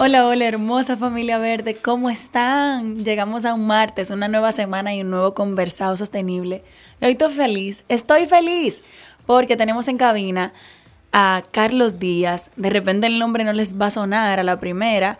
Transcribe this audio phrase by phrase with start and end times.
[0.00, 3.04] Hola, hola, hermosa familia verde, ¿cómo están?
[3.04, 6.62] Llegamos a un martes, una nueva semana y un nuevo conversado sostenible.
[7.00, 8.84] Hoy estoy feliz, estoy feliz,
[9.26, 10.52] porque tenemos en cabina
[11.10, 12.52] a Carlos Díaz.
[12.54, 15.18] De repente el nombre no les va a sonar a la primera,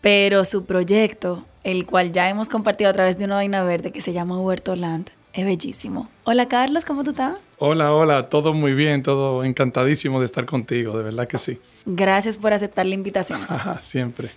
[0.00, 4.00] pero su proyecto, el cual ya hemos compartido a través de una vaina verde que
[4.00, 6.08] se llama Huerto Land, es bellísimo.
[6.24, 7.36] Hola Carlos, ¿cómo tú estás?
[7.58, 11.58] Hola, hola, todo muy bien, todo encantadísimo de estar contigo, de verdad que sí.
[11.86, 13.40] Gracias por aceptar la invitación.
[13.48, 14.30] Ajá, siempre.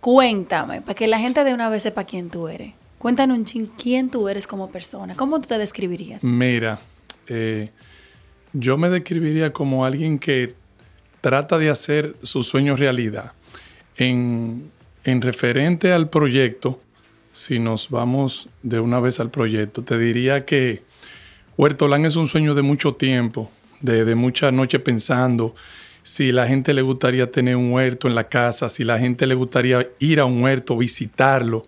[0.00, 2.72] Cuéntame, para que la gente de una vez sepa quién tú eres.
[2.98, 5.16] Cuéntanos un ching quién tú eres como persona.
[5.16, 6.22] ¿Cómo tú te describirías?
[6.22, 6.78] Mira,
[7.26, 7.70] eh,
[8.52, 10.54] yo me describiría como alguien que
[11.20, 13.32] trata de hacer su sueño realidad.
[13.96, 14.70] En,
[15.04, 16.80] en referente al proyecto,
[17.36, 20.82] si nos vamos de una vez al proyecto, te diría que
[21.58, 23.50] Huertolán es un sueño de mucho tiempo,
[23.82, 25.54] de, de mucha noche pensando
[26.02, 29.34] si la gente le gustaría tener un huerto en la casa, si la gente le
[29.34, 31.66] gustaría ir a un huerto, visitarlo.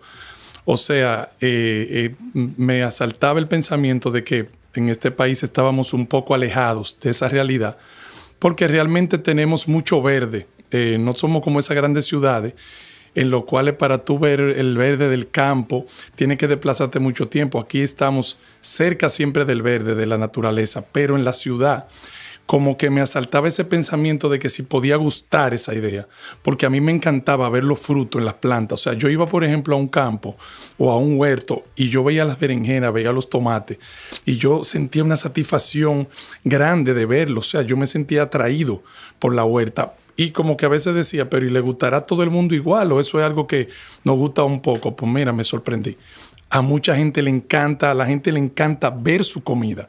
[0.65, 6.07] O sea, eh, eh, me asaltaba el pensamiento de que en este país estábamos un
[6.07, 7.77] poco alejados de esa realidad,
[8.39, 10.47] porque realmente tenemos mucho verde.
[10.71, 12.55] Eh, no somos como esas grandes ciudades
[13.15, 17.59] en lo cual para tú ver el verde del campo tiene que desplazarte mucho tiempo.
[17.59, 21.87] Aquí estamos cerca siempre del verde, de la naturaleza, pero en la ciudad
[22.49, 26.07] como que me asaltaba ese pensamiento de que si podía gustar esa idea,
[26.41, 28.79] porque a mí me encantaba ver los frutos en las plantas.
[28.79, 30.35] O sea, yo iba, por ejemplo, a un campo
[30.79, 33.77] o a un huerto y yo veía las berenjenas, veía los tomates
[34.25, 36.07] y yo sentía una satisfacción
[36.43, 37.45] grande de verlos.
[37.45, 38.81] O sea, yo me sentía atraído
[39.19, 39.93] por la huerta.
[40.19, 42.91] Y como que a veces decía, pero ¿y le gustará a todo el mundo igual?
[42.91, 43.69] ¿O eso es algo que
[44.03, 44.93] nos gusta un poco?
[44.93, 45.95] Pues mira, me sorprendí.
[46.49, 49.87] A mucha gente le encanta, a la gente le encanta ver su comida.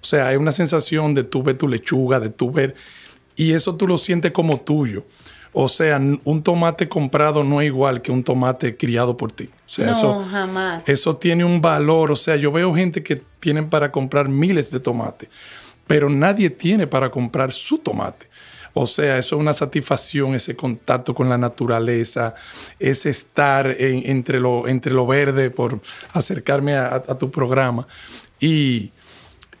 [0.00, 2.76] O sea, hay una sensación de tú ver tu lechuga, de tú ver,
[3.34, 5.06] y eso tú lo sientes como tuyo.
[5.52, 9.48] O sea, un tomate comprado no es igual que un tomate criado por ti.
[9.66, 10.88] O sea, no, eso, jamás.
[10.88, 12.12] Eso tiene un valor.
[12.12, 15.28] O sea, yo veo gente que tienen para comprar miles de tomates,
[15.88, 18.28] pero nadie tiene para comprar su tomate.
[18.76, 22.34] O sea, eso es una satisfacción, ese contacto con la naturaleza,
[22.80, 25.80] ese estar entre, lo, entre lo verde por
[26.12, 27.86] acercarme a, tu programa.
[28.40, 28.90] Y,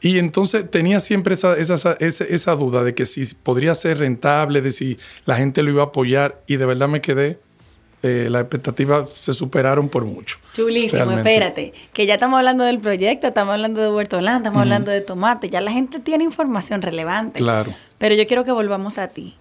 [0.00, 4.72] y entonces tenía siempre esa, esa, esa, duda de que si podría ser rentable, de
[4.72, 7.38] si la gente lo iba a apoyar y de verdad me quedé
[8.06, 10.36] eh, las expectativas se superaron por mucho.
[10.52, 15.00] Chulísimo, espérate, que ya estamos hablando del proyecto, estamos hablando de Huerto estamos hablando de
[15.00, 17.38] tomate, ya la gente tiene información relevante.
[17.38, 17.72] Claro.
[18.04, 19.34] Pero yo quiero que volvamos a ti.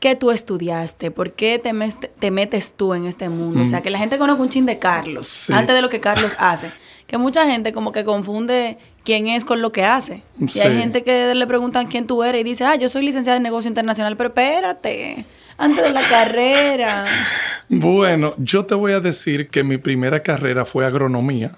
[0.00, 1.12] ¿Qué tú estudiaste?
[1.12, 1.72] ¿Por qué te,
[2.18, 3.62] te metes tú en este mundo?
[3.62, 6.34] O sea, que la gente conozca un chin de Carlos, antes de lo que Carlos
[6.40, 6.72] hace.
[7.06, 10.24] Que mucha gente como que confunde quién es con lo que hace.
[10.40, 13.36] Y hay gente que le preguntan quién tú eres y dice, ah, yo soy licenciada
[13.36, 15.24] en negocio internacional, pero espérate,
[15.56, 17.06] antes de la carrera.
[17.68, 21.52] Bueno, yo te voy a decir que mi primera carrera fue agronomía.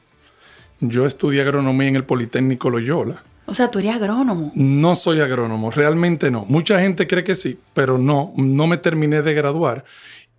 [0.80, 3.22] Yo estudié agronomía en el Politécnico Loyola.
[3.46, 4.52] O sea, tú eres agrónomo.
[4.54, 6.44] No soy agrónomo, realmente no.
[6.48, 9.84] Mucha gente cree que sí, pero no, no me terminé de graduar.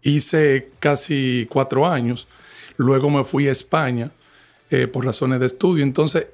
[0.01, 2.27] Hice casi cuatro años.
[2.75, 4.11] Luego me fui a España
[4.69, 5.83] eh, por razones de estudio.
[5.83, 6.27] Entonces,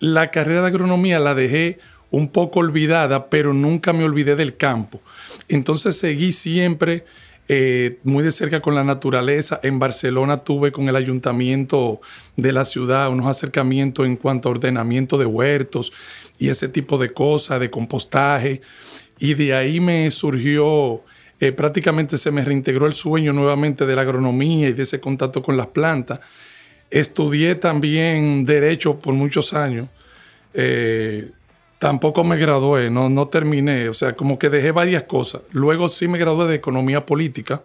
[0.00, 1.78] la carrera de agronomía la dejé
[2.10, 5.00] un poco olvidada, pero nunca me olvidé del campo.
[5.48, 7.04] Entonces seguí siempre
[7.50, 9.58] eh, muy de cerca con la naturaleza.
[9.62, 12.00] En Barcelona tuve con el ayuntamiento
[12.36, 15.90] de la ciudad unos acercamientos en cuanto a ordenamiento de huertos
[16.38, 18.60] y ese tipo de cosas, de compostaje.
[19.18, 21.02] Y de ahí me surgió,
[21.40, 25.42] eh, prácticamente se me reintegró el sueño nuevamente de la agronomía y de ese contacto
[25.42, 26.20] con las plantas.
[26.90, 29.88] Estudié también derecho por muchos años.
[30.52, 31.30] Eh,
[31.78, 35.42] Tampoco me gradué, no, no terminé, o sea, como que dejé varias cosas.
[35.52, 37.62] Luego sí me gradué de economía política,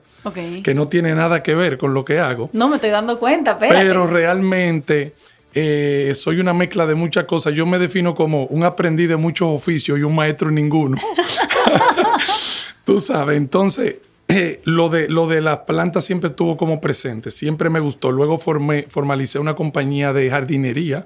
[0.64, 2.50] que no tiene nada que ver con lo que hago.
[2.54, 3.74] No me estoy dando cuenta, pero...
[3.74, 5.16] Pero realmente
[5.54, 7.54] eh, soy una mezcla de muchas cosas.
[7.54, 10.98] Yo me defino como un aprendiz de muchos oficios y un maestro en ninguno.
[12.86, 13.96] Tú sabes, entonces
[14.28, 18.12] eh, lo, de, lo de las plantas siempre estuvo como presente, siempre me gustó.
[18.12, 21.06] Luego formé, formalicé una compañía de jardinería,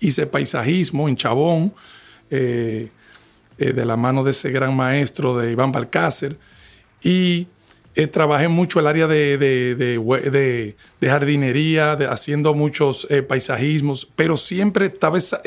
[0.00, 1.74] hice paisajismo en Chabón,
[2.30, 2.88] eh,
[3.58, 6.36] de la mano de ese gran maestro de Iván Balcácer.
[7.02, 7.46] Y
[7.98, 15.16] eh, trabajé mucho el área de, de, jardinería, haciendo muchos eh, paisajismos, pero siempre estaba
[15.16, 15.38] ese,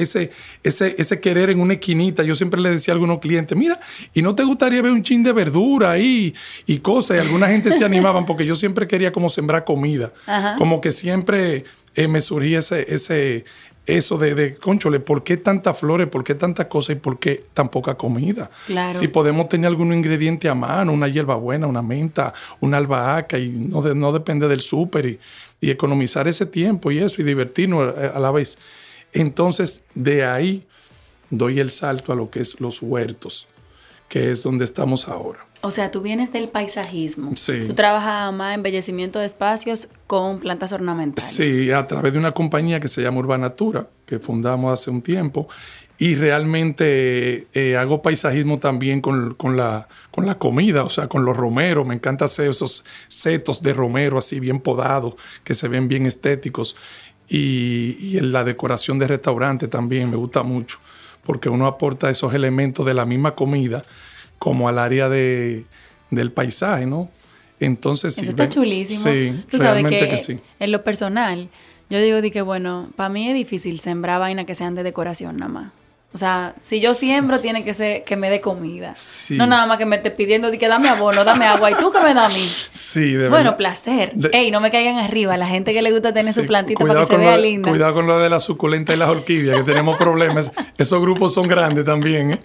[0.63, 2.23] ese, ese querer en una esquinita.
[2.23, 3.79] Yo siempre le decía a algunos clientes, mira,
[4.15, 6.33] ¿y no te gustaría ver un chin de verdura ahí
[6.65, 7.17] y cosas?
[7.17, 10.11] Y alguna gente se animaban porque yo siempre quería como sembrar comida.
[10.57, 13.45] Como que siempre eh, me surgía ese, ese,
[13.97, 16.07] eso de, de, conchole, ¿por qué tantas flores?
[16.07, 16.95] ¿Por qué tantas cosas?
[16.95, 18.49] ¿Y por qué tan poca comida?
[18.91, 23.81] Si podemos tener algún ingrediente a mano, una hierbabuena, una menta, una albahaca, y no,
[23.81, 25.19] no depende del súper, y,
[25.61, 28.57] y, economizar ese tiempo y eso, y divertirnos a la vez.
[29.11, 30.67] Entonces, de ahí
[31.29, 33.47] doy el salto a lo que es los huertos,
[34.07, 35.48] que es donde estamos ahora.
[35.61, 37.31] O sea, tú vienes del paisajismo.
[37.35, 37.65] Sí.
[37.67, 41.29] Tú trabajas más embellecimiento de espacios con plantas ornamentales.
[41.31, 45.49] Sí, a través de una compañía que se llama Urbanatura, que fundamos hace un tiempo.
[45.97, 51.35] Y realmente eh, hago paisajismo también con, la, con la comida, o sea, con los
[51.35, 51.85] romeros.
[51.85, 56.77] Me encanta hacer esos setos de romero así bien podados, que se ven bien estéticos.
[57.27, 60.79] Y, y en la decoración de restaurante también me gusta mucho,
[61.25, 63.83] porque uno aporta esos elementos de la misma comida
[64.39, 65.65] como al área de,
[66.09, 67.09] del paisaje, ¿no?
[67.59, 69.01] Entonces, Eso está chulísimo.
[69.01, 71.49] Sí, Tú sabes que, en lo personal,
[71.89, 75.37] yo digo de que, bueno, para mí es difícil sembrar vainas que sean de decoración
[75.37, 75.71] nada más.
[76.11, 78.95] O sea, si yo siembro, tiene que ser que me dé comida.
[79.29, 81.69] No nada más que me esté pidiendo de que dame abono, dame agua.
[81.69, 82.49] ¿Y tú qué me das a mí?
[82.71, 84.13] Sí, de Bueno, placer.
[84.31, 85.37] Ey, no me caigan arriba.
[85.37, 87.69] La gente que le gusta tener su plantita para que se vea linda.
[87.69, 90.51] Cuidado con lo de la suculenta y las orquídeas, que tenemos problemas.
[90.79, 92.39] Esos grupos son grandes también, ¿eh?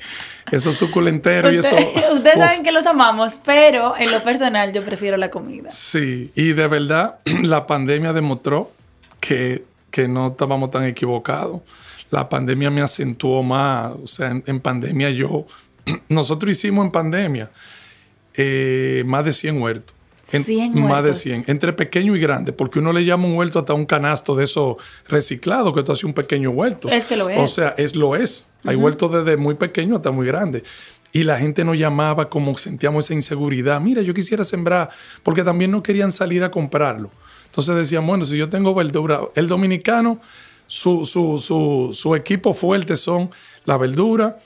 [0.50, 1.74] Esos suculenteros y eso.
[2.12, 5.70] Ustedes saben que los amamos, pero en lo personal yo prefiero la comida.
[5.70, 8.70] Sí, y de verdad, la pandemia demostró
[9.20, 11.62] que, que no estábamos tan equivocados
[12.10, 13.92] la pandemia me acentuó más.
[14.02, 15.46] O sea, en, pandemia yo,
[16.08, 17.50] nosotros hicimos en pandemia
[18.34, 19.94] eh, más de 100 huertos.
[20.26, 23.74] 100 más de 100, entre pequeño y grande, porque uno le llama un huerto hasta
[23.74, 26.88] un canasto de eso reciclado, que tú haces un pequeño huerto.
[26.88, 27.38] Es que lo es.
[27.38, 28.46] O sea, es lo es.
[28.64, 30.62] Hay huertos desde muy pequeño hasta muy grande.
[31.12, 33.80] Y la gente nos llamaba como sentíamos esa inseguridad.
[33.80, 34.90] Mira, yo quisiera sembrar,
[35.22, 37.10] porque también no querían salir a comprarlo.
[37.46, 40.20] Entonces decían, bueno, si yo tengo verdura, el dominicano
[40.66, 43.30] su, su, su, equipo fuerte son
[43.64, 44.38] la verdura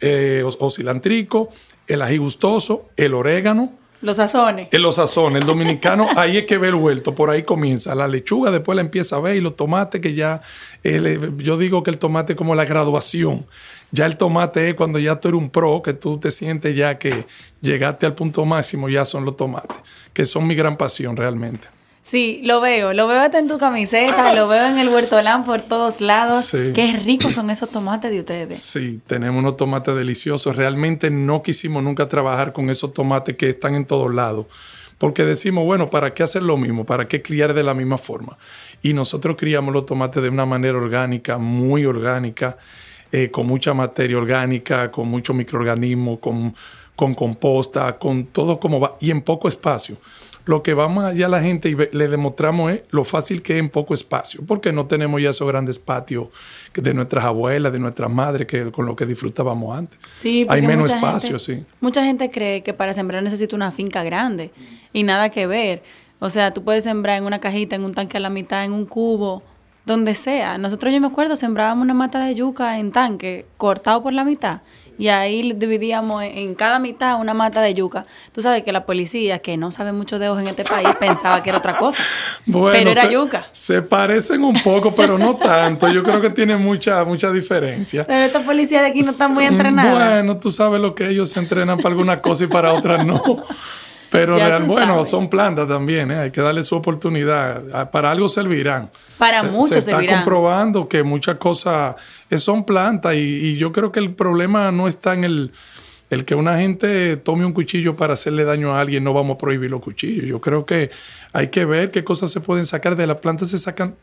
[0.00, 1.48] eh, o, cilantrico,
[1.86, 3.72] el ají gustoso, el orégano.
[4.00, 4.68] Los sazones.
[4.72, 5.42] En los sazones.
[5.42, 7.94] El dominicano, ahí es que ve el vuelto, por ahí comienza.
[7.94, 10.42] La lechuga después la empieza a ver y los tomates que ya,
[10.82, 13.46] yo digo que el tomate es como la graduación.
[13.92, 16.98] Ya el tomate es cuando ya tú eres un pro, que tú te sientes ya
[16.98, 17.26] que
[17.60, 19.76] llegaste al punto máximo, ya son los tomates,
[20.12, 21.68] que son mi gran pasión realmente.
[22.02, 25.62] Sí, lo veo, lo veo hasta en tu camiseta, lo veo en el huertolán por
[25.62, 26.50] todos lados.
[26.50, 28.58] Qué ricos son esos tomates de ustedes.
[28.58, 30.56] Sí, tenemos unos tomates deliciosos.
[30.56, 34.46] Realmente no quisimos nunca trabajar con esos tomates que están en todos lados.
[34.98, 36.84] Porque decimos, bueno, ¿para qué hacer lo mismo?
[36.84, 38.36] ¿Para qué criar de la misma forma?
[38.82, 42.56] Y nosotros criamos los tomates de una manera orgánica, muy orgánica,
[43.10, 46.54] eh, con mucha materia orgánica, con mucho microorganismo, con,
[46.96, 49.96] con composta, con todo como va, y en poco espacio.
[50.44, 53.58] Lo que vamos allá a la gente y le demostramos es lo fácil que es
[53.60, 56.28] en poco espacio, porque no tenemos ya esos grandes patios
[56.74, 59.98] de nuestras abuelas, de nuestras madres, que, con lo que disfrutábamos antes.
[60.12, 61.64] Sí, Hay menos espacio, sí.
[61.80, 64.50] Mucha gente cree que para sembrar necesita una finca grande
[64.92, 65.82] y nada que ver.
[66.18, 68.72] O sea, tú puedes sembrar en una cajita, en un tanque a la mitad, en
[68.72, 69.42] un cubo,
[69.84, 70.58] donde sea.
[70.58, 74.60] Nosotros, yo me acuerdo, sembrábamos una mata de yuca en tanque, cortado por la mitad
[74.98, 78.04] y ahí dividíamos en cada mitad una mata de yuca.
[78.32, 81.42] Tú sabes que la policía, que no sabe mucho de ojos en este país, pensaba
[81.42, 82.02] que era otra cosa.
[82.46, 83.48] pero era yuca.
[83.52, 85.88] Se parecen un poco, pero no tanto.
[85.88, 88.06] Yo creo que tiene mucha, mucha diferencia.
[88.06, 89.92] Pero esta policía de aquí no está muy entrenada.
[89.92, 93.44] Bueno, tú sabes lo que ellos se entrenan para alguna cosa y para otra no.
[94.12, 96.18] Pero bueno, son plantas también, ¿eh?
[96.18, 97.62] hay que darle su oportunidad.
[97.72, 98.90] Ah, para algo servirán.
[99.16, 101.96] Para se, mucho se está comprobando que muchas cosas
[102.28, 105.52] eh, son plantas y, yo creo que el problema no está en el,
[106.10, 109.38] el que una gente tome un cuchillo para hacerle daño a alguien, no vamos a
[109.38, 110.26] prohibir los cuchillos.
[110.26, 110.90] Yo creo que
[111.32, 113.48] hay que ver qué cosas se pueden sacar de las plantas.
[113.48, 113.94] Se sacan,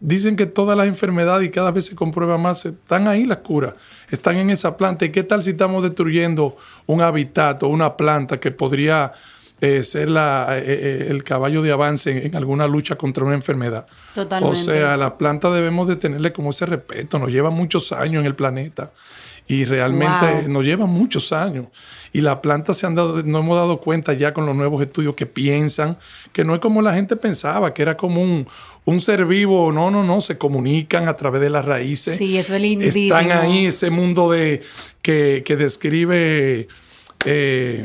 [0.00, 3.74] dicen que todas las enfermedades y cada vez se comprueba más, están ahí las curas,
[4.10, 5.04] están en esa planta.
[5.04, 9.12] ¿Y qué tal si estamos destruyendo un hábitat o una planta que podría
[9.64, 13.86] eh, ser la, eh, eh, el caballo de avance en, alguna lucha contra una enfermedad.
[14.12, 14.58] Totalmente.
[14.58, 17.16] O sea, la planta debemos de tenerle como ese respeto.
[17.20, 18.90] Nos lleva muchos años en el planeta
[19.46, 21.66] y realmente nos lleva muchos años.
[22.12, 25.14] Y la planta se han dado, no hemos dado cuenta ya con los nuevos estudios
[25.14, 25.96] que piensan
[26.32, 28.48] que no es como la gente pensaba, que era como un,
[28.84, 29.70] un ser vivo.
[29.70, 32.16] No, no, no, se comunican a través de las raíces.
[32.16, 33.16] Sí, eso es lindísimo.
[33.16, 34.60] Están ahí, ese mundo de
[35.02, 36.66] que, que describe,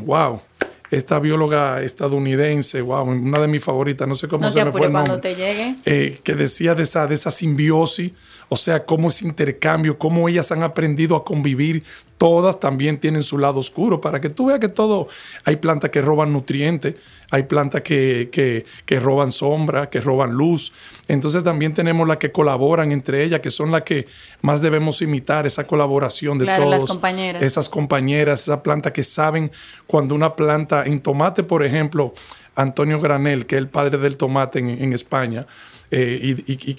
[0.03, 0.41] wow,
[0.89, 4.93] esta bióloga estadounidense, wow, una de mis favoritas, no sé cómo se me fue el
[4.93, 5.75] nombre, te llegue.
[5.85, 8.11] Eh, que decía de esa, de esa simbiosis,
[8.49, 11.83] o sea, cómo ese intercambio, cómo ellas han aprendido a convivir,
[12.17, 15.07] todas también tienen su lado oscuro, para que tú veas que todo,
[15.43, 16.95] hay plantas que roban nutrientes,
[17.29, 20.71] hay plantas que, que, roban sombra, que roban luz,
[21.07, 24.07] entonces también tenemos las que colaboran entre ellas, que son las que
[24.41, 26.69] más debemos imitar, esa colaboración de todos.
[26.69, 27.43] Las compañeras.
[27.43, 29.51] Esas compañeras, esa planta que saben
[29.85, 32.13] cuando una planta, en tomate, por ejemplo,
[32.55, 35.45] Antonio Granel, que es el padre del tomate en, España,
[35.91, 36.73] eh, y,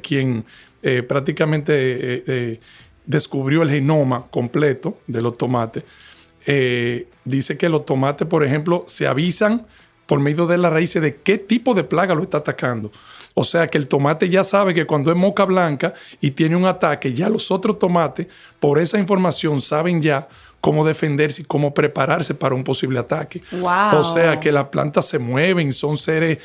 [0.00, 0.44] quien,
[0.82, 2.60] eh, prácticamente eh,
[3.06, 5.84] descubrió el genoma completo de los tomates,
[7.24, 9.66] dice que los tomates, por ejemplo, se avisan
[10.06, 12.90] por medio de la raíz de qué tipo de plaga lo está atacando.
[13.34, 16.66] O sea que el tomate ya sabe que cuando es moca blanca y tiene un
[16.66, 18.26] ataque, ya los otros tomates,
[18.58, 20.28] por esa información, saben ya
[20.60, 23.42] cómo defenderse y cómo prepararse para un posible ataque.
[23.52, 26.38] O sea que las plantas se mueven, son seres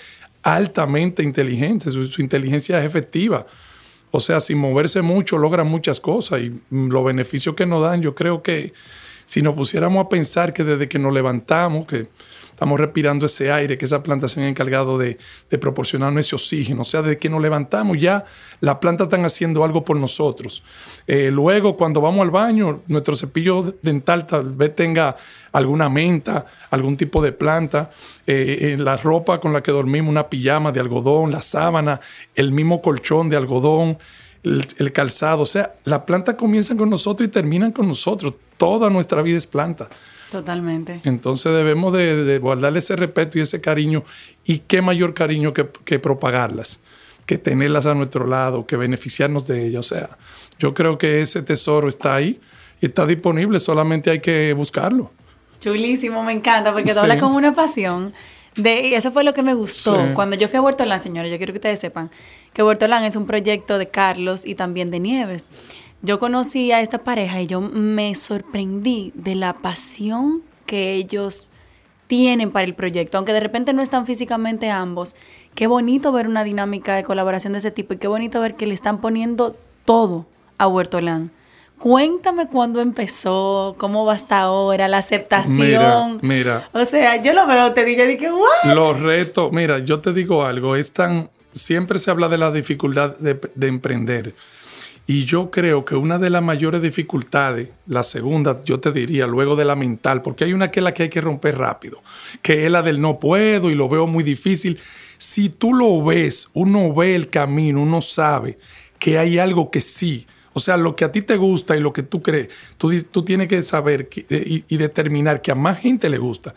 [0.44, 3.46] altamente inteligentes, su, inteligencia es efectiva.
[4.12, 8.16] O sea, sin moverse mucho logran muchas cosas y los beneficios que nos dan, yo
[8.16, 8.74] creo que
[9.26, 12.08] si nos pusiéramos a pensar que desde que nos levantamos, que
[12.56, 15.18] estamos respirando ese aire, que esa planta se han encargado de,
[15.50, 16.84] de proporcionarnos ese oxígeno.
[16.84, 18.24] O sea, desde que nos levantamos ya
[18.62, 20.64] la planta están haciendo algo por nosotros.
[21.06, 25.18] Eh, luego, cuando vamos al baño, nuestro cepillo dental tal vez tenga
[25.52, 27.92] alguna menta, algún tipo de planta,
[28.26, 32.00] eh, en la ropa con la que dormimos, una pijama de algodón, la sábana,
[32.34, 33.98] el mismo colchón de algodón.
[34.44, 38.36] El, calzado, o sea, la planta comienza con nosotros y terminan con nosotros.
[38.58, 39.90] Toda nuestra vida es planta.
[40.36, 41.00] Totalmente.
[41.06, 44.04] Entonces debemos de, guardarle ese respeto y ese cariño.
[44.44, 45.64] Y qué mayor cariño que,
[45.98, 46.82] propagarlas,
[47.26, 49.80] que tenerlas a nuestro lado, que beneficiarnos de ellas.
[49.80, 50.18] O sea,
[50.60, 52.42] yo creo que ese tesoro está ahí
[52.82, 55.10] y está disponible, solamente hay que buscarlo.
[55.62, 58.12] Chulísimo, me encanta, porque tú hablas con una pasión.
[58.58, 60.12] De, y eso fue lo que me gustó.
[60.16, 62.12] Cuando yo fui a Huertolán, señores, yo quiero que ustedes sepan
[62.54, 65.50] que Huertolán es un proyecto de Carlos y también de Nieves
[66.06, 71.50] yo conocí a esta pareja y yo me sorprendí de la pasión que ellos
[72.08, 75.16] tienen para el proyecto, aunque de repente no están físicamente ambos.
[75.56, 78.68] Qué bonito ver una dinámica de colaboración de ese tipo y qué bonito ver que
[78.68, 81.32] le están poniendo todo a Huertolán.
[81.80, 85.56] Cuéntame cuándo empezó, cómo va hasta ahora, la aceptación.
[85.56, 86.70] Mira, mira.
[86.72, 88.74] O sea, yo lo veo, te digo, dije, ¿what?
[88.74, 93.18] Los retos, mira, yo te digo algo, es tan, siempre se habla de la dificultad
[93.18, 94.36] de, de emprender
[95.08, 99.56] y yo creo que una de las mayores dificultades, la segunda, yo te diría, luego
[99.56, 102.02] de la mental, porque hay una que es la que hay que romper rápido,
[102.42, 104.80] que es la del no puedo y lo veo muy difícil.
[105.18, 108.58] Si tú lo ves, uno ve el camino, uno sabe
[108.98, 110.26] que hay algo que sí.
[110.58, 112.48] O sea, lo que a ti te gusta y lo que tú crees,
[112.78, 116.56] tú, tienes que saber eh, y, y determinar que a más gente le gusta.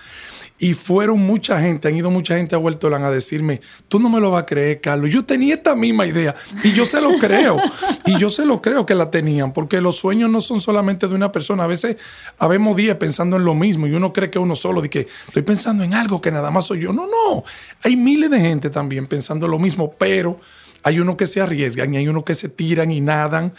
[0.56, 4.20] Y fueron mucha gente, han ido mucha gente a Huertolán a decirme, tú no me
[4.20, 5.10] lo vas a creer, Carlos.
[5.10, 7.60] Yo tenía esta misma idea y yo se lo creo.
[8.06, 11.16] y yo se lo creo que la tenían, porque los sueños no son solamente de
[11.16, 11.64] una persona.
[11.64, 11.96] A veces
[12.38, 15.42] habemos días pensando en lo mismo y uno cree que uno solo, de que estoy
[15.42, 16.92] pensando en algo que nada más soy yo.
[16.92, 17.42] No, no.
[17.82, 20.38] Hay miles de gente también pensando lo mismo, pero
[20.88, 23.52] hay uno que se arriesgan y hay uno que se tiran y nadan.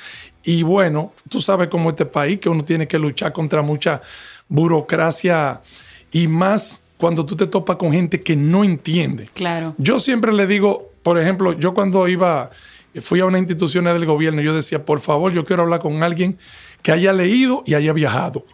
[0.43, 4.01] Y bueno, tú sabes cómo este país, que uno tiene que luchar contra mucha
[4.47, 5.61] burocracia
[6.11, 9.29] y más cuando tú te topas con gente que no entiende.
[9.33, 9.75] Claro.
[9.77, 12.49] Yo siempre le digo, por ejemplo, yo cuando iba,
[12.99, 16.39] fui a una institución del gobierno, yo decía, por favor, yo quiero hablar con alguien
[16.81, 18.45] que haya leído y haya viajado.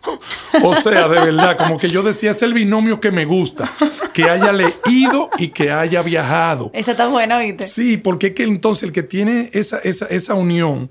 [0.63, 3.71] O sea, de verdad, como que yo decía, es el binomio que me gusta,
[4.13, 6.71] que haya leído y que haya viajado.
[6.73, 7.65] Esa está buena, ¿viste?
[7.65, 10.89] Sí, porque es que entonces el que tiene esa, esa, esa unión,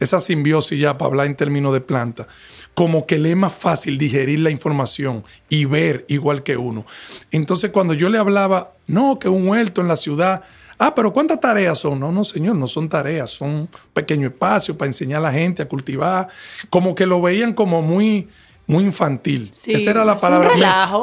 [0.00, 2.26] esa simbiosis ya para hablar en términos de planta,
[2.74, 6.86] como que le es más fácil digerir la información y ver igual que uno.
[7.30, 10.42] Entonces cuando yo le hablaba, no, que un huerto en la ciudad,
[10.86, 12.00] ah, pero ¿cuántas tareas son?
[12.00, 15.68] No, no, señor, no son tareas, son pequeño espacio para enseñar a la gente a
[15.68, 16.28] cultivar,
[16.70, 18.28] como que lo veían como muy
[18.66, 19.52] muy infantil.
[19.66, 20.50] Esa era la palabra.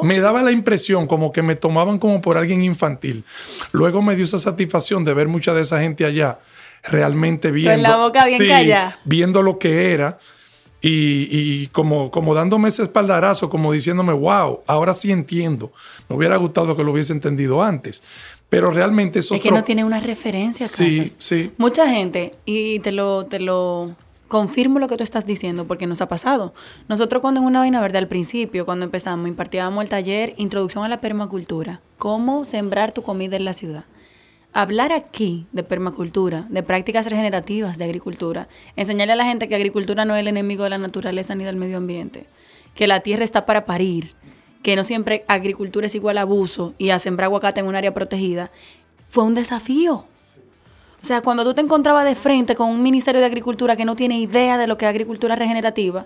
[0.02, 3.26] Me, me, daba la impresión como que me tomaban como por alguien infantil.
[3.74, 6.40] Luego me dio esa satisfacción de ver mucha de esa gente allá
[6.84, 10.18] realmente viendo, la boca bien viendo lo que era
[10.82, 15.74] y, como, como dándome ese espaldarazo, como diciéndome, wow, ahora sí entiendo.
[16.08, 18.02] Me hubiera gustado que lo hubiese entendido antes.
[18.50, 20.68] Pero realmente eso es que no tiene una referencia.
[20.68, 21.52] Sí, sí.
[21.58, 23.96] Mucha gente, y te lo, te lo
[24.28, 26.54] confirmo lo que tú estás diciendo porque nos ha pasado.
[26.88, 30.90] Nosotros cuando en una vaina verde al principio, cuando empezamos, impartíamos el taller Introducción a
[30.90, 33.86] la Permacultura, cómo sembrar tu comida en la ciudad.
[34.52, 40.06] Hablar aquí de permacultura, de prácticas regenerativas de agricultura, enseñarle a la gente que agricultura
[40.06, 42.26] no es el enemigo de la naturaleza ni del medio ambiente,
[42.74, 44.16] que la tierra está para parir,
[44.62, 47.94] que no siempre agricultura es igual a abuso y a sembrar aguacate en un área
[47.94, 48.52] protegida,
[49.10, 50.06] fue un desafío.
[51.02, 53.96] O sea, cuando tú te encontrabas de frente con un Ministerio de Agricultura que no
[53.96, 56.06] tiene idea de lo que es agricultura regenerativa,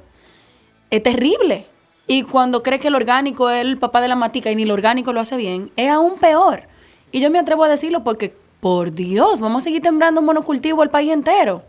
[0.91, 1.65] es terrible.
[2.05, 4.74] Y cuando cree que el orgánico es el papá de la matica y ni lo
[4.75, 6.63] orgánico lo hace bien, es aún peor.
[7.12, 10.89] Y yo me atrevo a decirlo porque, por Dios, vamos a seguir tembrando monocultivo el
[10.89, 11.63] país entero.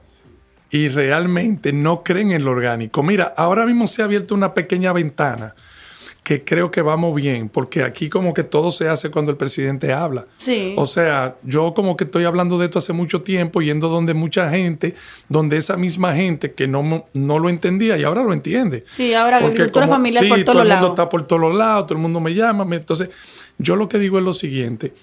[0.70, 3.02] Y realmente no creen en lo orgánico.
[3.02, 5.54] Mira, ahora mismo se ha abierto una pequeña ventana
[6.24, 9.92] que creo que vamos bien, porque aquí como que todo se hace cuando el presidente
[9.92, 10.26] habla.
[10.38, 10.74] Sí.
[10.78, 14.48] O sea, yo como que estoy hablando de esto hace mucho tiempo, yendo donde mucha
[14.48, 14.94] gente,
[15.28, 18.84] donde esa misma gente que no, no lo entendía y ahora lo entiende.
[18.90, 21.96] Sí, ahora la agricultura familiar por todos todo el mundo está por todos lados, todo
[21.98, 22.66] el mundo me llama.
[22.74, 23.10] entonces,
[23.58, 24.94] yo lo que digo es lo siguiente,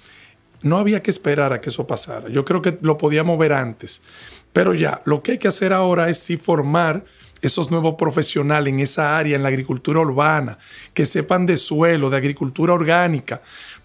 [0.63, 2.29] no había que esperar a que eso pasara.
[2.29, 4.01] Yo creo que lo podíamos ver antes.
[4.53, 7.05] Pero ya, lo que hay que hacer ahora es sí formar
[7.41, 10.57] esos nuevos profesionales en esa área, en la agricultura urbana,
[10.93, 13.41] que sepan de suelo, de agricultura orgánica.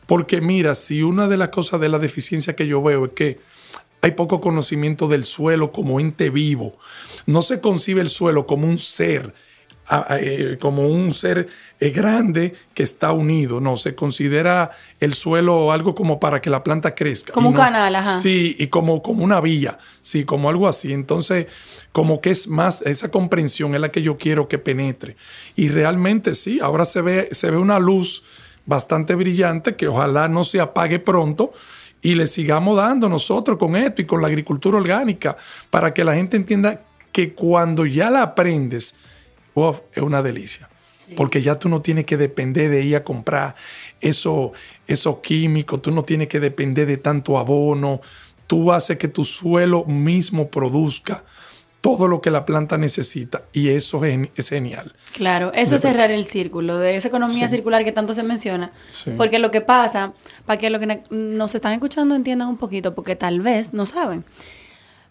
[0.06, 3.38] Porque mira, si una de las cosas de la deficiencia que yo veo es que
[4.02, 6.78] hay poco conocimiento del suelo como ente vivo.
[7.26, 9.34] No se concibe el suelo como un ser,
[10.20, 11.48] eh, como un ser
[11.80, 13.60] grande que está unido.
[13.60, 17.32] No, se considera el suelo algo como para que la planta crezca.
[17.32, 18.18] Como un canal, ajá.
[18.18, 20.92] Sí, y como, como una vía, sí, como algo así.
[20.92, 21.46] Entonces,
[21.92, 25.16] como que es más, esa comprensión es la que yo quiero que penetre.
[25.54, 28.22] Y realmente sí, ahora se ve, se ve una luz
[28.64, 31.52] bastante brillante que ojalá no se apague pronto
[32.02, 35.36] y le sigamos dando nosotros con esto y con la agricultura orgánica
[35.70, 38.94] para que la gente entienda que cuando ya la aprendes,
[39.92, 40.68] es una delicia.
[41.14, 43.54] Porque ya tú no tienes que depender de ir a comprar
[44.00, 44.52] eso,
[44.86, 48.00] esos químicos, tú no tienes que depender de tanto abono,
[48.46, 51.24] tú haces que tu suelo mismo produzca
[51.86, 54.92] todo lo que la planta necesita y eso es, genial.
[55.12, 58.72] Claro, eso es cerrar el círculo de esa economía circular que tanto se menciona.
[59.16, 60.12] Porque lo que pasa,
[60.46, 64.24] para que los que nos están escuchando entiendan un poquito, porque tal vez no saben.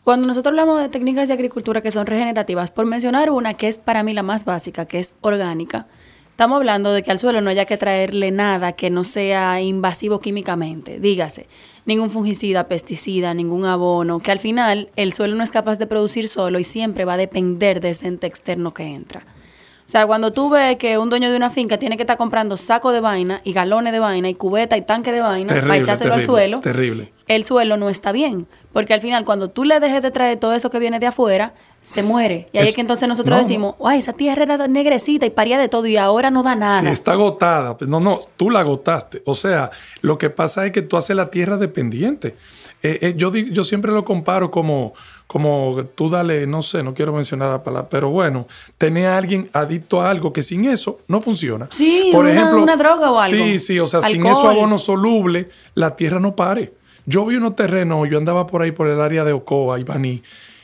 [0.05, 3.79] Cuando nosotros hablamos de técnicas de agricultura que son regenerativas, por mencionar una que es
[3.79, 5.87] para mí la más básica, que es orgánica,
[6.29, 10.19] estamos hablando de que al suelo no haya que traerle nada que no sea invasivo
[10.19, 10.99] químicamente.
[10.99, 11.47] Dígase,
[11.87, 16.27] ningún fungicida, pesticida, ningún abono, que al final el suelo no es capaz de producir
[16.27, 19.21] solo y siempre va a depender de ese ente externo que entra.
[19.25, 22.57] O sea, cuando tú ves que un dueño de una finca tiene que estar comprando
[22.57, 26.13] saco de vaina y galones de vaina y cubeta y tanque de vaina para echárselo
[26.13, 27.14] al suelo, terrible.
[27.27, 28.47] El suelo no está bien.
[28.73, 31.53] Porque al final, cuando tú le dejes de traer todo eso que viene de afuera,
[31.81, 32.47] se muere.
[32.51, 35.69] Y ahí es, que entonces nosotros decimos, ay, esa tierra era negrecita y paría de
[35.69, 36.81] todo y ahora no da nada.
[36.81, 37.77] Sí, está agotada.
[37.87, 39.21] No, no, tú la agotaste.
[39.25, 39.69] O sea,
[40.01, 42.35] lo que pasa es que tú haces la tierra dependiente.
[42.81, 44.93] Eh, eh, yo, yo siempre lo comparo como,
[45.27, 49.49] como tú dale, no sé, no quiero mencionar la palabra, pero bueno, tener a alguien
[49.53, 51.67] adicto a algo que sin eso no funciona.
[51.71, 53.37] Sí, Por una, ejemplo, una droga o algo.
[53.37, 56.73] Sí, sí, o sea, sin eso abono soluble, la tierra no pare.
[57.05, 60.23] Yo vi unos terrenos, yo andaba por ahí por el área de Ocoa, Ibaní,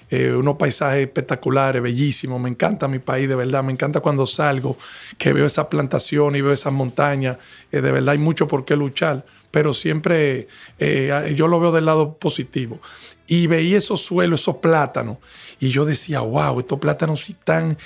[0.09, 2.41] eh, unos paisajes espectaculares, bellísimos.
[2.41, 3.63] Me encanta mi país, de verdad.
[3.63, 4.77] Me encanta cuando salgo,
[5.17, 7.37] que veo esa plantación y veo esas montañas.
[7.71, 10.47] de verdad hay mucho por qué luchar pero siempre
[10.79, 12.79] eh, yo lo veo del lado positivo.
[13.27, 15.17] Y veía esos suelos, esos plátanos,
[15.59, 17.77] y yo decía, wow, estos plátanos sí tan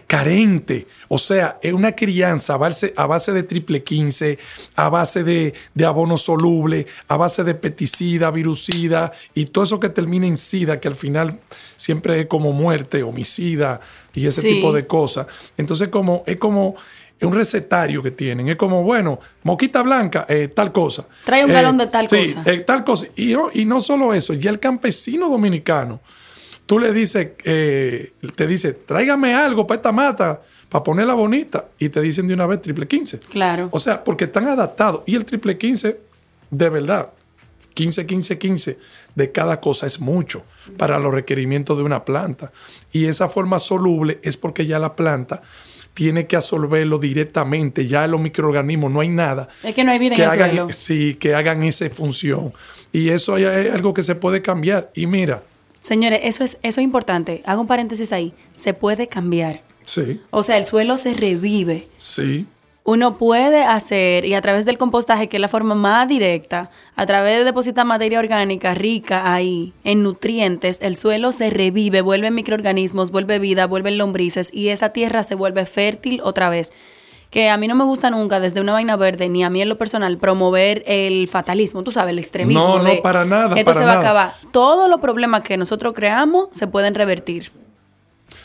[0.00, 0.86] carente.
[1.08, 4.38] O sea, es una crianza a base, a base de triple 15,
[4.76, 10.26] a base de, abono soluble, a base de peticida, virucida y todo eso que termina
[10.26, 11.40] en sida, que al final
[11.76, 13.80] siempre es como muerte, homicida
[14.14, 15.26] y ese tipo de cosas.
[15.56, 16.76] Entonces, como, es como
[17.22, 18.48] es un recetario que tienen.
[18.48, 21.06] Es como, bueno, moquita blanca, eh, tal cosa.
[21.24, 22.42] Trae un eh, galón de tal cosa.
[22.44, 23.06] Eh, tal cosa.
[23.14, 26.00] Y no, y no solo eso, ya el campesino dominicano,
[26.66, 32.00] tú le dices, te dice, tráigame algo para esta mata, para ponerla bonita, y te
[32.00, 33.18] dicen de una vez triple 15.
[33.20, 33.68] Claro.
[33.72, 35.02] O sea, porque están adaptados.
[35.06, 36.00] Y el triple 15,
[36.50, 37.10] de verdad,
[37.74, 38.78] 15, 15, 15
[39.14, 40.44] de cada cosa es mucho
[40.78, 42.52] para los requerimientos de una planta.
[42.90, 45.42] Y esa forma soluble es porque ya la planta
[45.92, 47.86] tiene que absorberlo directamente.
[47.86, 49.48] Ya en los microorganismos no hay nada.
[49.62, 50.68] Es que no hay vida que en hagan, suelo.
[50.72, 52.52] Sí, que hagan esa función.
[52.92, 54.90] Y eso es algo que se puede cambiar.
[54.94, 55.42] Y mira.
[55.82, 57.42] Señores, eso es, eso es importante.
[57.44, 58.32] Hago un paréntesis ahí.
[58.52, 59.62] Se puede cambiar.
[59.84, 60.20] Sí.
[60.30, 61.88] O sea, el suelo se revive.
[61.98, 62.46] Sí.
[62.84, 67.06] Uno puede hacer, y a través del compostaje, que es la forma más directa, a
[67.06, 73.12] través de depositar materia orgánica rica ahí, en nutrientes, el suelo se revive, vuelve microorganismos,
[73.12, 76.72] vuelve vida, vuelven lombrices, y esa tierra se vuelve fértil otra vez
[77.32, 79.70] que a mí no me gusta nunca desde una vaina verde, ni a mí en
[79.70, 82.76] lo personal, promover el fatalismo, tú sabes, el extremismo.
[82.76, 83.58] No, no, para nada.
[83.58, 84.34] Esto se va a acabar.
[84.50, 87.50] Todos los problemas que nosotros creamos se pueden revertir.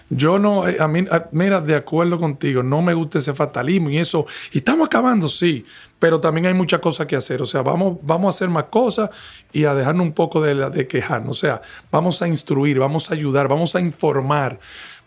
[0.10, 3.97] Yo no, eh, a mí, mira, de acuerdo contigo, no me gusta ese fatalismo y
[3.97, 4.26] eso.
[4.54, 5.65] Y estamos acabando, sí,
[6.00, 7.41] pero también hay muchas cosas que hacer.
[7.41, 9.10] O sea, vamos, vamos a hacer más cosas
[9.52, 11.32] y a dejarnos un poco de, de quejarnos.
[11.32, 14.62] O sea, vamos a instruir, vamos a ayudar, vamos a informar.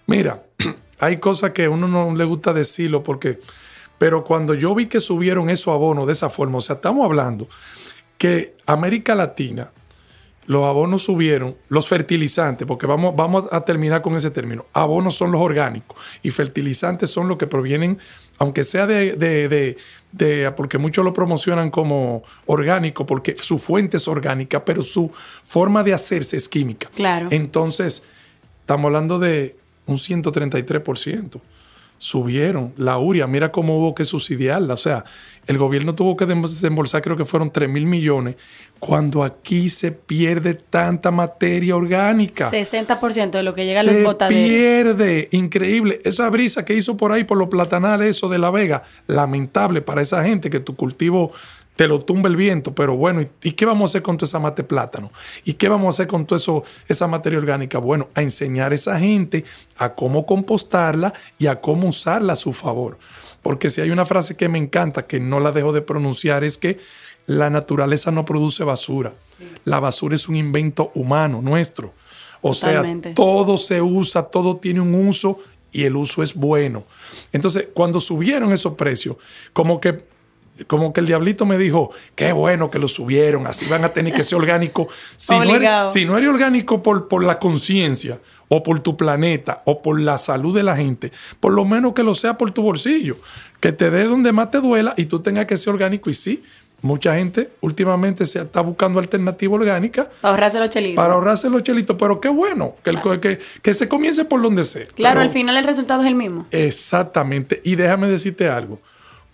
[0.07, 0.43] Mira,
[1.01, 3.41] hay cosas que a uno no le gusta decirlo porque
[4.01, 7.47] pero cuando yo vi que subieron esos abonos de esa forma, o sea, estamos hablando
[8.17, 9.73] que América Latina,
[10.47, 15.31] los abonos subieron, los fertilizantes, porque vamos, vamos a terminar con ese término, abonos son
[15.31, 17.99] los orgánicos y fertilizantes son los que provienen,
[18.39, 19.77] aunque sea de, de,
[20.13, 25.83] de, porque muchos lo promocionan como orgánico, porque su fuente es orgánica, pero su forma
[25.83, 26.89] de hacerse es química.
[26.95, 27.29] Claro.
[27.31, 28.03] Entonces,
[28.63, 31.39] estamos hablando de un 133%
[32.01, 32.73] subieron.
[32.79, 34.73] La URIA, mira cómo hubo que subsidiarla.
[34.73, 35.05] O sea,
[35.47, 38.37] el gobierno tuvo que desembolsar, creo que fueron 3 mil millones,
[38.79, 42.51] cuando aquí se pierde tanta materia orgánica.
[42.51, 44.43] 60% de lo que llega a los botaderos.
[44.43, 45.29] Se pierde.
[45.33, 46.01] Increíble.
[46.03, 50.01] Esa brisa que hizo por ahí, por los platanales, eso de La Vega, lamentable para
[50.01, 51.33] esa gente que tu cultivo
[51.81, 54.39] te lo tumba el viento, pero bueno, ¿y, qué vamos a hacer con toda esa
[54.39, 55.11] mate plátano?
[55.47, 57.79] ¿Y qué vamos a hacer con toda esa materia orgánica?
[57.79, 59.47] Bueno, a enseñar a esa gente
[59.79, 62.99] a cómo compostarla y a cómo usarla a su favor.
[63.41, 66.59] Porque si hay una frase que me encanta, que no la dejo de pronunciar, es
[66.59, 66.81] que
[67.25, 69.15] la naturaleza no produce basura.
[69.65, 71.95] La basura es un invento humano nuestro.
[72.43, 75.39] O sea, todo se usa, todo tiene un uso
[75.73, 76.85] y el uso es bueno.
[77.33, 79.17] Entonces, cuando subieron esos precios,
[79.55, 80.20] como que
[80.67, 84.13] como que el diablito me dijo, qué bueno que lo subieron, así van a tener
[84.13, 84.89] que ser orgánico.
[85.17, 88.19] Si, no eres, si no eres orgánico por, por la conciencia
[88.49, 92.03] o por tu planeta o por la salud de la gente, por lo menos que
[92.03, 93.17] lo sea por tu bolsillo,
[93.61, 96.11] que te dé donde más te duela y tú tengas que ser orgánico.
[96.11, 96.43] Y sí,
[96.83, 100.09] mucha gente últimamente se está buscando alternativa orgánica.
[100.21, 100.97] Para ahorrarse los chelitos.
[100.97, 104.87] Para ahorrarse los chelitos, pero qué bueno, que, que, que, se comience por donde sea.
[104.87, 106.47] Claro, al final el resultado es el mismo.
[106.51, 107.61] Exactamente.
[107.65, 108.81] Y déjame decirte algo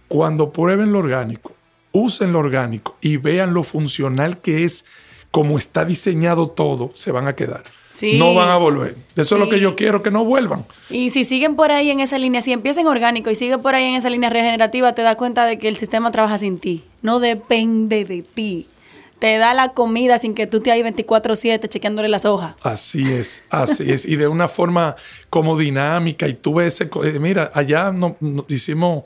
[0.09, 1.53] cuando prueben lo orgánico,
[1.93, 4.85] usen lo orgánico y vean lo funcional que es,
[5.31, 7.63] como está diseñado todo, se van a quedar.
[8.03, 8.97] No van a volver.
[9.17, 10.67] Eso es lo que yo quiero, que no vuelvan.
[10.91, 13.85] Y si siguen por ahí en esa línea, si empiezan orgánico y siguen por ahí
[13.85, 16.85] en esa línea regenerativa, te das cuenta de que el sistema trabaja sin ti.
[17.03, 18.67] No depende de ti.
[19.19, 22.55] Te da la comida sin que tú te ahí 24-7 chequeándole las hojas.
[22.63, 24.05] Así es, así es.
[24.05, 24.97] Y de una forma
[25.31, 26.29] como dinámica.
[26.29, 28.15] Y tú ves, ese, eh, mira, allá nos
[28.49, 29.05] hicimos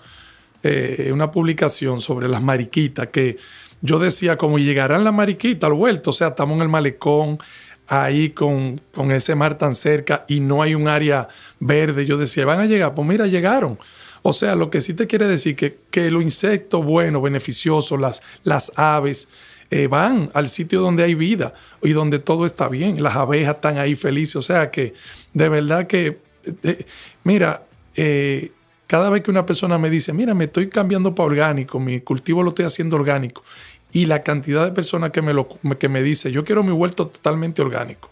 [0.62, 3.38] eh, una publicación sobre las mariquitas que
[3.82, 7.38] yo decía, como llegarán las mariquitas al vuelto, o sea, estamos en el malecón,
[7.86, 12.06] ahí con, con, ese mar tan cerca y no hay un área verde.
[12.06, 13.78] Yo decía, van a llegar, pues mira, llegaron.
[14.22, 18.22] O sea, lo que sí te quiere decir que, que los insectos buenos, beneficiosos, las,
[18.44, 19.28] las aves,
[19.72, 23.02] eh, van al sitio donde hay vida y donde todo está bien.
[23.02, 24.36] Las abejas están ahí felices.
[24.36, 24.94] O sea que
[25.32, 26.18] de verdad que,
[26.64, 26.84] eh,
[27.22, 27.62] mira,
[27.94, 28.50] eh,
[28.90, 32.42] cada vez que una persona me dice, mira, me estoy cambiando para orgánico, mi cultivo
[32.42, 33.44] lo estoy haciendo orgánico,
[33.92, 35.46] y la cantidad de personas que me, lo,
[35.78, 38.10] que me dice, yo quiero mi huerto totalmente orgánico,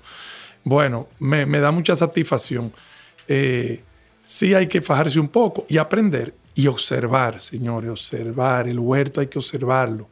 [0.62, 2.72] bueno, me, da mucha satisfacción.
[3.26, 3.82] Eh,
[4.22, 8.68] sí hay que fajarse un poco y aprender y observar, señores, observar.
[8.68, 10.08] El huerto hay que observarlo.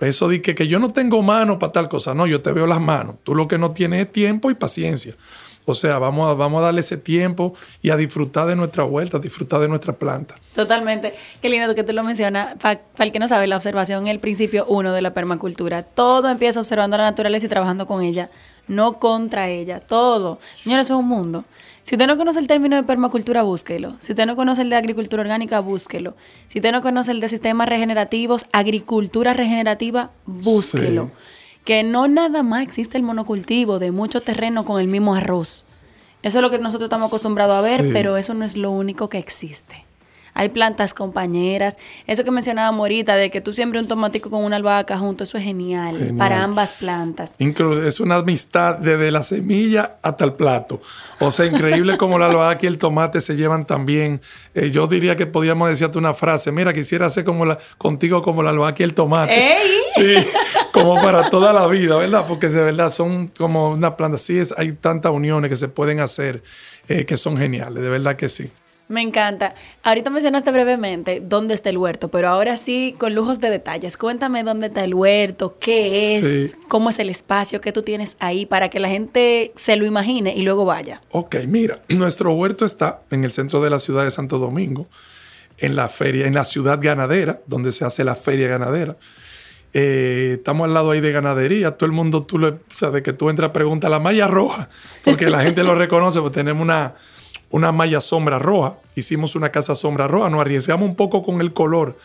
[0.00, 2.66] Eso de que, que yo no tengo mano para tal cosa, no, yo te veo
[2.66, 3.16] las manos.
[3.22, 5.14] Tú lo que no tienes es tiempo y paciencia.
[5.64, 9.18] O sea, vamos a, vamos a darle ese tiempo y a disfrutar de nuestra vuelta,
[9.18, 10.34] a disfrutar de nuestra planta.
[10.54, 11.14] Totalmente.
[11.40, 12.56] Qué lindo que tú lo mencionas.
[12.58, 15.82] Para el que no sabe, la observación es el principio uno de la permacultura.
[15.82, 18.30] Todo empieza observando la naturaleza y trabajando con ella,
[18.66, 19.78] no contra ella.
[19.78, 20.40] Todo.
[20.56, 21.44] Señores, es un mundo.
[21.84, 23.96] Si usted no conoce el término de permacultura, búsquelo.
[24.00, 26.14] Si usted no conoce el de agricultura orgánica, búsquelo.
[26.48, 31.10] Si usted no conoce el de sistemas regenerativos, agricultura regenerativa, búsquelo
[31.64, 35.82] que no nada más existe el monocultivo de mucho terreno con el mismo arroz.
[36.22, 39.08] Eso es lo que nosotros estamos acostumbrados a ver, pero eso no es lo único
[39.08, 39.84] que existe.
[40.34, 41.76] Hay plantas compañeras.
[42.06, 45.36] Eso que mencionaba Morita, de que tú siembres un tomatico con una albahaca junto, eso
[45.36, 47.36] es genial, para ambas plantas.
[47.38, 50.80] es una amistad desde la semilla hasta el plato.
[51.20, 54.22] O sea, increíble como la albahaca y el tomate se llevan tan bien.
[54.54, 58.42] Eh, yo diría que podíamos decirte una frase, mira, quisiera ser como la, contigo como
[58.42, 59.34] la albahaca y el tomate.
[59.34, 59.70] ¡Ey!
[59.94, 60.14] Sí,
[60.72, 62.24] como para toda la vida, ¿verdad?
[62.26, 64.18] Porque de verdad son como una planta.
[64.18, 66.42] Sí, es, hay tantas uniones que se pueden hacer
[66.88, 68.50] eh, que son geniales, de verdad que sí.
[68.88, 69.54] Me encanta.
[69.84, 73.96] Ahorita mencionaste brevemente dónde está el huerto, pero ahora sí, con lujos de detalles.
[73.96, 78.44] Cuéntame dónde está el huerto, qué es, cómo es el espacio que tú tienes ahí
[78.44, 81.00] para que la gente se lo imagine y luego vaya.
[81.10, 84.88] Ok, mira, nuestro huerto está en el centro de la ciudad de Santo Domingo,
[85.56, 88.96] en la feria, en la ciudad ganadera, donde se hace la feria ganadera.
[89.74, 91.76] Eh, estamos al lado ahí de ganadería.
[91.76, 94.68] Todo el mundo, tú le, sabes que tú entras, pregunta la malla roja,
[95.04, 96.94] porque la gente lo reconoce, porque tenemos una
[97.52, 98.78] una malla sombra roja.
[98.96, 100.28] Hicimos una casa sombra roja.
[100.28, 101.96] Nos arriesgamos un poco con el color,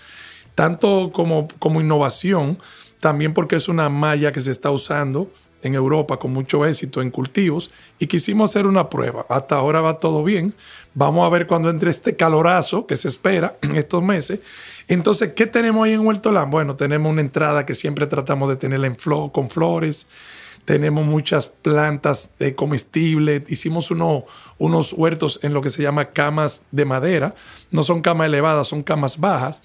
[0.54, 2.60] tanto como, como innovación,
[3.00, 5.32] también porque es una malla que se está usando
[5.64, 9.26] en Europa con mucho éxito en cultivos y quisimos hacer una prueba.
[9.30, 10.54] Hasta ahora va todo bien.
[10.94, 14.40] Vamos a ver cuando entre este calorazo que se espera en estos meses.
[14.88, 18.88] Entonces, ¿qué tenemos ahí en Huerto Bueno, tenemos una entrada que siempre tratamos de tenerla
[18.88, 20.08] en con flores.
[20.64, 27.36] Tenemos muchas plantas comestibles, hicimos unos huertos en lo que se llama camas de madera,
[27.72, 29.64] no son camas elevadas, son camas bajas,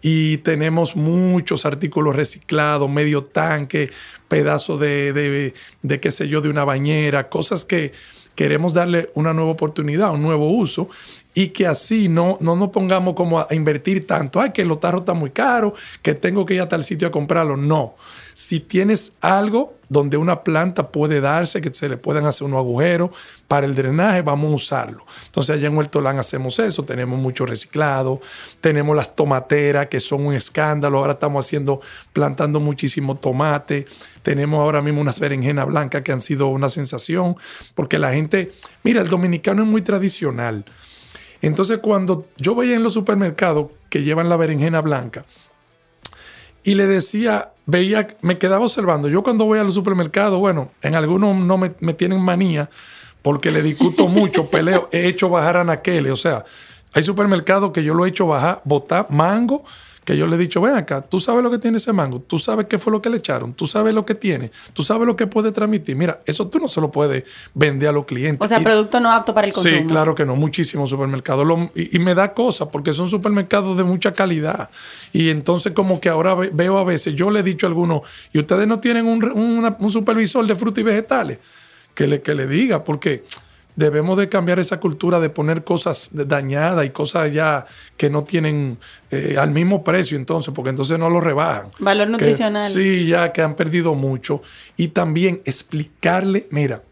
[0.00, 3.90] y tenemos muchos artículos reciclados, medio tanque,
[4.28, 7.92] pedazo de, de, de, qué sé yo, de una bañera, cosas que
[8.36, 10.88] queremos darle una nueva oportunidad, un nuevo uso
[11.38, 15.02] y que así no, no nos pongamos como a invertir tanto, ay, que los tarros
[15.02, 17.56] están muy caros, que tengo que ir a tal sitio a comprarlo.
[17.56, 17.94] No,
[18.34, 23.10] si tienes algo donde una planta puede darse, que se le puedan hacer unos agujeros
[23.46, 25.06] para el drenaje, vamos a usarlo.
[25.26, 28.20] Entonces allá en Huertolán hacemos eso, tenemos mucho reciclado,
[28.60, 31.80] tenemos las tomateras que son un escándalo, ahora estamos haciendo,
[32.12, 33.86] plantando muchísimo tomate,
[34.24, 37.36] tenemos ahora mismo unas berenjenas blancas que han sido una sensación,
[37.76, 38.50] porque la gente,
[38.82, 40.64] mira, el dominicano es muy tradicional.
[41.42, 45.24] Entonces cuando yo veía en los supermercados que llevan la berenjena blanca,
[46.64, 49.08] y le decía, veía, me quedaba observando.
[49.08, 52.68] Yo cuando voy a los supermercados, bueno, en algunos no me, tienen manía
[53.22, 56.12] porque le discuto mucho, peleo, he hecho bajar a anaqueles.
[56.12, 56.44] O sea,
[56.92, 59.64] hay supermercados que yo lo he hecho bajar, botar mango
[60.08, 62.38] que yo le he dicho, ven acá, tú sabes lo que tiene ese mango, tú
[62.38, 65.14] sabes qué fue lo que le echaron, tú sabes lo que tiene, tú sabes lo
[65.14, 65.96] que puede transmitir.
[65.96, 68.42] Mira, eso tú no se lo puedes vender a los clientes.
[68.42, 69.82] O sea, producto no apto para el consumo.
[69.82, 71.46] Sí, claro que no, muchísimos supermercados.
[71.74, 74.70] y, me da cosa porque son supermercados de mucha calidad.
[75.12, 78.00] Y entonces como que ahora veo a veces, yo le he dicho a algunos,
[78.32, 81.36] y ustedes no tienen un, un supervisor de frutas y vegetales,
[81.92, 83.24] que le, que le diga, porque
[83.78, 87.64] debemos de cambiar esa cultura de poner cosas dañadas y cosas ya
[87.96, 88.76] que no tienen
[89.12, 91.68] eh, al mismo precio entonces, porque entonces no lo rebajan.
[91.78, 92.68] Valor nutricional.
[92.68, 94.42] sí, ya que han perdido mucho.
[94.76, 96.82] Y también explicarle, mira,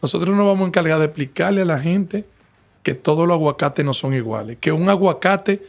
[0.00, 2.24] nosotros nos vamos a encargar de explicarle a la gente
[2.82, 5.62] que todos los aguacates no son iguales, que un aguacate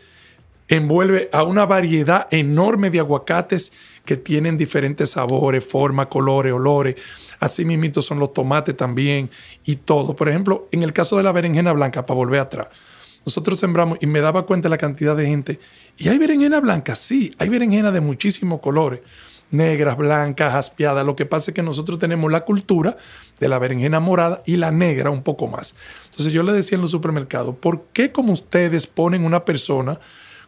[0.67, 3.71] envuelve a una variedad enorme de aguacates
[4.05, 6.95] que tienen diferentes sabores, formas, colores, olores.
[7.39, 9.29] Así mismo son los tomates también
[9.65, 10.15] y todo.
[10.15, 12.67] Por ejemplo, en el caso de la berenjena blanca, para volver atrás,
[13.25, 15.59] nosotros sembramos y me daba cuenta la cantidad de gente.
[15.97, 16.95] ¿Y hay berenjena blanca?
[16.95, 19.01] Sí, hay berenjena de muchísimos colores.
[19.49, 21.05] Negras, blancas, aspiadas.
[21.05, 22.97] Lo que pasa es que nosotros tenemos la cultura
[23.39, 25.75] de la berenjena morada y la negra un poco más.
[26.05, 29.99] Entonces yo le decía en los supermercados, ¿por qué como ustedes ponen una persona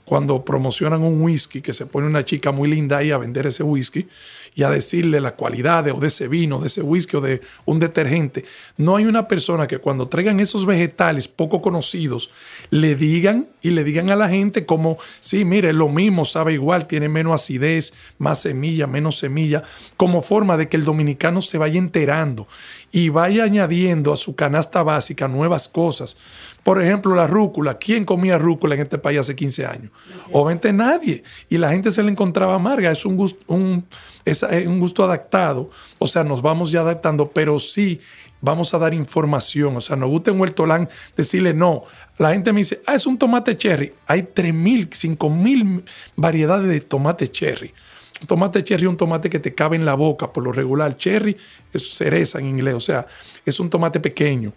[0.09, 3.61] cuando promocionan un whisky, que se pone una chica muy linda ahí a vender ese
[3.61, 4.07] whisky
[4.55, 7.41] y a decirle la cualidad de, o de ese vino, de ese whisky o de
[7.65, 8.43] un detergente.
[8.75, 12.31] No hay una persona que cuando traigan esos vegetales poco conocidos,
[12.71, 16.87] le digan y le digan a la gente como, sí, mire, lo mismo, sabe igual,
[16.87, 19.61] tiene menos acidez, más semilla, menos semilla,
[19.95, 22.47] como forma de que el dominicano se vaya enterando
[22.91, 26.17] y vaya añadiendo a su canasta básica nuevas cosas.
[26.63, 27.77] Por ejemplo, la rúcula.
[27.77, 29.91] ¿Quién comía rúcula en este país hace 15 años?
[30.31, 31.23] Obviamente nadie.
[31.49, 32.91] Y la gente se le encontraba amarga.
[32.91, 33.85] Es un gusto, un,
[34.25, 35.69] es un gusto adaptado.
[35.99, 37.99] O sea, nos vamos ya adaptando, pero sí
[38.41, 39.77] vamos a dar información.
[39.77, 41.83] O sea, nos gusta en Huertolán decirle no.
[42.17, 43.93] La gente me dice, ah, es un tomate cherry.
[44.05, 45.83] Hay 3.000, 5.000
[46.17, 47.73] variedades de tomate cherry.
[48.21, 50.31] Un tomate cherry es un tomate que te cabe en la boca.
[50.31, 51.35] Por lo regular, cherry
[51.73, 52.75] es cereza en inglés.
[52.75, 53.07] O sea,
[53.45, 54.53] es un tomate pequeño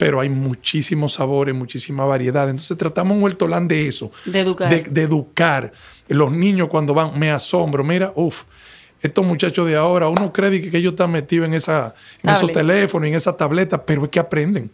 [0.00, 2.48] pero hay muchísimos sabores, muchísima variedad.
[2.48, 4.10] Entonces tratamos en Huertolán de eso.
[4.24, 4.90] De educar.
[4.90, 5.72] De, educar.
[6.08, 8.44] Los niños cuando van, me asombro, mira, uff,
[9.02, 13.08] estos muchachos de ahora, uno cree que, ellos están metidos en, esa, en esos teléfonos,
[13.08, 14.70] en esa tableta, pero es que aprenden.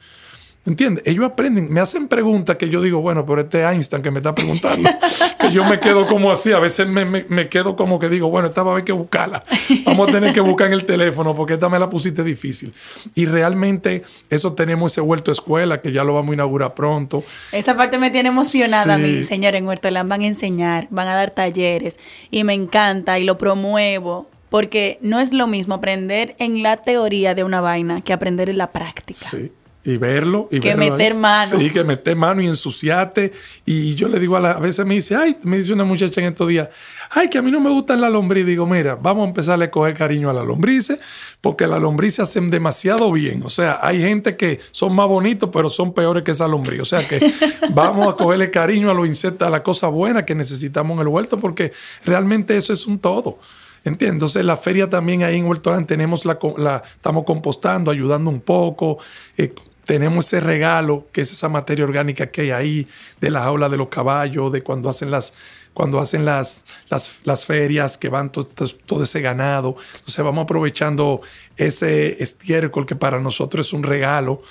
[0.67, 1.05] ¿Entiendes?
[1.07, 4.35] Ellos aprenden, me hacen preguntas que yo digo, bueno, por este Einstein que me está
[4.35, 4.91] preguntando,
[5.41, 8.65] que yo me quedo como así, a veces me, quedo como que digo, bueno, esta
[8.65, 9.45] va a haber que buscarla.
[9.85, 12.75] Vamos a tener que buscar en el teléfono porque esta me la pusiste difícil.
[13.15, 17.23] Y realmente eso tenemos ese huerto escuela que ya lo vamos a inaugurar pronto.
[17.53, 19.55] Esa parte me tiene emocionada a mí, señor.
[19.55, 22.01] En Huerto Land van a enseñar, van a dar talleres
[22.33, 27.37] y me encanta y lo promuevo porque no es lo mismo aprender en la teoría
[27.37, 29.29] de una vaina que aprender en la práctica.
[29.31, 29.53] Sí.
[29.87, 30.49] Y verlo.
[30.51, 31.59] Y que meter mano.
[31.59, 33.33] Sí, que meter mano y ensuciarte.
[33.65, 36.21] Y yo le digo a la a veces me dice, ay, me dice una muchacha
[36.21, 36.69] en estos días,
[37.11, 38.49] ay, que a mí no me gustan las lombrices.
[38.49, 40.99] Digo, mira, vamos a empezar a coger cariño a las lombrices,
[41.41, 43.45] porque las lombrices hacen demasiado bien.
[43.45, 46.81] O sea, hay gente que son más bonitos, pero son peores que esa lombriz.
[46.81, 47.33] O sea que
[47.71, 51.09] vamos a cogerle cariño a los insectos, a la cosa buena que necesitamos en el
[51.09, 51.73] huerto, porque
[52.05, 53.39] realmente eso es un todo.
[53.87, 54.15] ¿Entiendes?
[54.15, 58.99] Entonces, la feria también ahí en Huerto tenemos la, la, estamos compostando, ayudando un poco.
[59.37, 59.55] Eh,
[59.87, 62.89] tenemos ese regalo, que es esa materia orgánica que hay ahí,
[63.21, 65.33] de la jaula de los caballos, de cuando hacen las,
[65.73, 68.47] cuando hacen las, las, ferias, que van todo,
[68.85, 69.77] todo, ese ganado.
[69.95, 71.23] Entonces vamos aprovechando
[71.57, 74.43] ese estiércol que para nosotros es un regalo.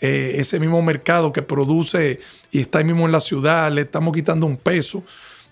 [0.00, 2.20] Eh, ese mismo mercado que produce
[2.52, 5.02] y está ahí mismo en la ciudad, le estamos quitando un peso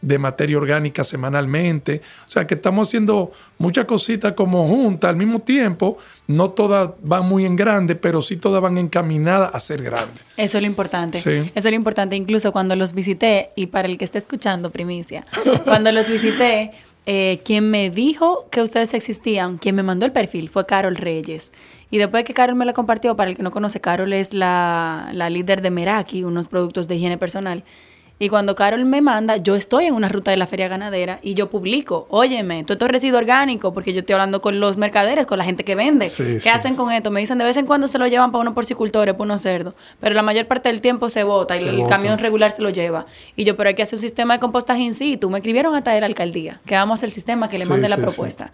[0.02, 2.02] de materia orgánica semanalmente.
[2.26, 5.96] O sea que estamos haciendo muchas cositas como juntas al mismo tiempo.
[6.26, 10.20] No todas van muy en grande, pero sí todas van encaminadas a ser grandes.
[10.36, 11.18] Eso es lo importante.
[11.18, 12.16] Eso es lo importante.
[12.16, 15.24] Incluso cuando los visité, y para el que esté escuchando, primicia,
[15.64, 16.72] cuando los visité,
[17.06, 21.52] eh, quien me dijo que ustedes existían, quien me mandó el perfil, fue Carol Reyes.
[21.90, 25.10] Y después que Carol me lo compartió, para el que no conoce, Carol es la,
[25.12, 27.64] la líder de Meraki, unos productos de higiene personal.
[28.18, 31.34] Y cuando Carol me manda, yo estoy en una ruta de la feria ganadera y
[31.34, 35.26] yo publico, óyeme, todo esto es residuo orgánico, porque yo estoy hablando con los mercaderes,
[35.26, 36.08] con la gente que vende.
[36.42, 37.10] ¿Qué hacen con esto?
[37.10, 39.74] Me dicen, de vez en cuando se lo llevan para unos porcicultores, para unos cerdos,
[39.98, 43.06] pero la mayor parte del tiempo se bota y el camión regular se lo lleva.
[43.34, 45.28] Y yo, pero hay que hacer un sistema de compostaje in situ.
[45.28, 47.88] Me escribieron hasta de la alcaldía, que vamos a hacer el sistema, que le mande
[47.88, 48.52] la propuesta.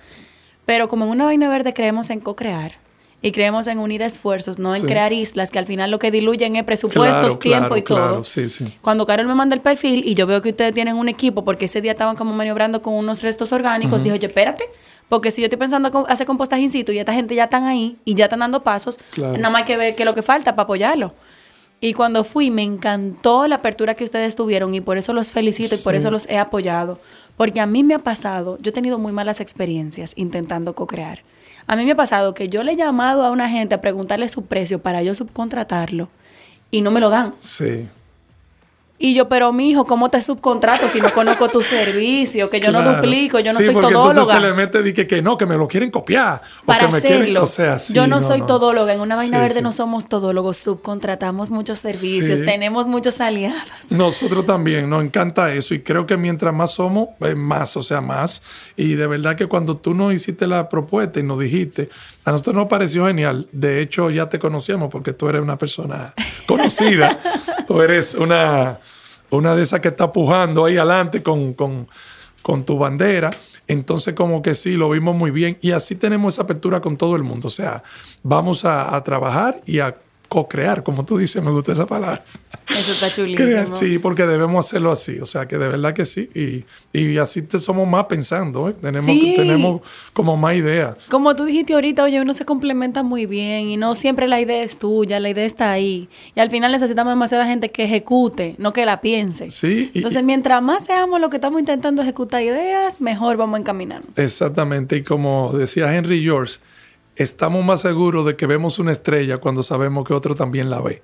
[0.65, 2.73] Pero como en una vaina verde creemos en co-crear,
[3.21, 6.55] y creemos en unir esfuerzos, no en crear islas que al final lo que diluyen
[6.55, 8.23] es presupuestos, tiempo y todo.
[8.23, 8.65] Sí, sí.
[8.81, 11.65] Cuando Carol me manda el perfil y yo veo que ustedes tienen un equipo, porque
[11.65, 14.65] ese día estaban como maniobrando con unos restos orgánicos, dijo, oye, espérate,
[15.09, 17.97] porque si yo estoy pensando hacer compostaje in situ y esta gente ya están ahí
[18.05, 20.55] y ya están dando pasos, nada más hay que ver qué es lo que falta
[20.55, 21.15] para apoyarlo.
[21.81, 25.77] Y cuando fui, me encantó la apertura que ustedes tuvieron y por eso los felicito
[25.77, 27.01] y por eso los he apoyado.
[27.37, 31.23] Porque a mí me ha pasado, yo he tenido muy malas experiencias intentando co-crear.
[31.69, 34.29] A mí me ha pasado que yo le he llamado a una gente a preguntarle
[34.31, 36.09] su precio para yo subcontratarlo
[36.71, 37.35] y no me lo dan.
[37.39, 37.87] Sí.
[39.01, 42.51] Y yo, pero mi hijo, ¿cómo te subcontrato si no conozco tu servicio?
[42.51, 44.11] Que yo no duplico, yo no soy porque todóloga.
[44.11, 46.43] Entonces se le mete y que, que no, que me lo quieren copiar.
[46.67, 47.45] Para que hacerlo.
[47.45, 48.93] o sea, yo no, soy todóloga.
[48.93, 53.63] En una vaina verde no somos todólogos, subcontratamos muchos servicios, tenemos muchos aliados.
[53.91, 55.75] Nosotros también, nos encanta eso.
[55.75, 58.43] Y creo que mientras más somos, más, o sea, más.
[58.77, 61.89] Y de verdad que cuando tú nos hiciste la propuesta y nos dijiste,
[62.29, 63.49] a nosotros nos pareció genial.
[63.53, 66.13] De hecho, ya te conocíamos porque tú eres una persona
[66.47, 67.19] conocida.
[67.67, 68.81] tú eres una
[69.31, 71.57] una de esas que está pujando ahí adelante con,
[72.65, 73.31] tu bandera.
[73.67, 75.59] Entonces, como que sí, lo vimos muy bien.
[75.63, 77.49] Y así tenemos esa apertura con todo el mundo.
[77.49, 77.83] O sea,
[78.23, 79.97] vamos a, a trabajar y a
[80.29, 82.23] co-crear, como tú dices, me gusta esa palabra.
[82.69, 83.75] Eso está chulísimo.
[83.75, 86.29] sí, porque debemos hacerlo así, o sea, que de verdad que sí.
[86.35, 86.65] Y,
[86.99, 88.75] y así te somos más pensando, ¿eh?
[88.81, 89.81] tenemos, tenemos
[90.13, 90.97] como más ideas.
[91.11, 94.63] Como tú dijiste ahorita, oye, uno se complementa muy bien y no siempre la idea
[94.63, 96.09] es tuya, la idea está ahí.
[96.35, 99.49] Y al final necesitamos demasiada gente que ejecute, no que la piense.
[99.49, 99.91] Sí.
[99.95, 104.07] Entonces, mientras más seamos lo que estamos intentando ejecutar ideas, mejor vamos encaminando.
[104.17, 106.59] Exactamente, y como decía Henry George,
[107.19, 111.03] estamos más seguros de que vemos una estrella cuando sabemos que otro también la ve.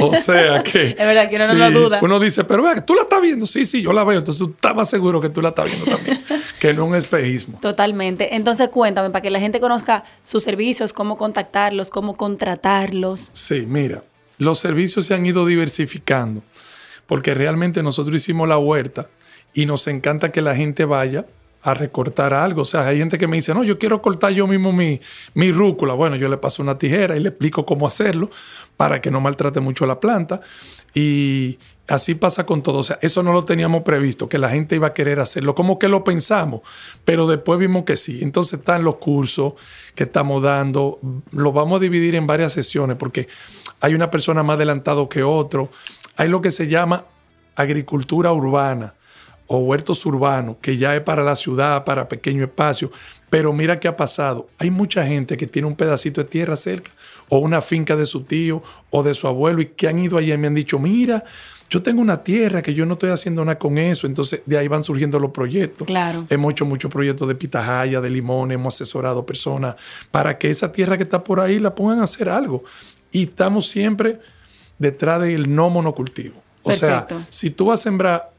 [0.00, 0.88] O sea que...
[0.90, 2.00] es verdad que uno no lo duda.
[2.02, 3.46] Uno dice, pero vea, tú la estás viendo.
[3.46, 4.18] Sí, sí, yo la veo.
[4.18, 6.22] Entonces tú estás más seguro que tú la estás viendo también.
[6.60, 7.58] que no un espejismo.
[7.60, 8.36] Totalmente.
[8.36, 13.30] Entonces cuéntame, para que la gente conozca sus servicios, cómo contactarlos, cómo contratarlos.
[13.32, 14.04] Sí, mira,
[14.38, 16.42] los servicios se han ido diversificando
[17.06, 19.08] porque realmente nosotros hicimos la huerta
[19.52, 21.26] y nos encanta que la gente vaya
[21.64, 22.62] a recortar algo.
[22.62, 25.00] O sea, hay gente que me dice, no, yo quiero cortar yo mismo mi,
[25.32, 25.94] mi rúcula.
[25.94, 28.30] Bueno, yo le paso una tijera y le explico cómo hacerlo
[28.76, 30.42] para que no maltrate mucho la planta.
[30.92, 32.80] Y así pasa con todo.
[32.80, 35.54] O sea, eso no lo teníamos previsto, que la gente iba a querer hacerlo.
[35.54, 36.60] Como que lo pensamos,
[37.06, 38.18] pero después vimos que sí.
[38.20, 39.54] Entonces están los cursos
[39.94, 41.00] que estamos dando.
[41.32, 43.26] Lo vamos a dividir en varias sesiones porque
[43.80, 45.70] hay una persona más adelantado que otro.
[46.16, 47.06] Hay lo que se llama
[47.56, 48.92] agricultura urbana
[49.46, 52.90] o huertos urbanos, que ya es para la ciudad, para pequeño espacio.
[53.30, 54.48] Pero mira qué ha pasado.
[54.58, 56.90] Hay mucha gente que tiene un pedacito de tierra cerca,
[57.28, 60.32] o una finca de su tío o de su abuelo, y que han ido allí
[60.32, 61.24] y me han dicho, mira,
[61.70, 64.06] yo tengo una tierra que yo no estoy haciendo nada con eso.
[64.06, 65.86] Entonces de ahí van surgiendo los proyectos.
[65.86, 66.24] Claro.
[66.30, 69.76] Hemos hecho muchos proyectos de pitahaya, de limón, hemos asesorado personas
[70.10, 72.62] para que esa tierra que está por ahí la pongan a hacer algo.
[73.10, 74.20] Y estamos siempre
[74.78, 76.40] detrás del no monocultivo.
[76.62, 78.30] O sea, si tú vas a sembrar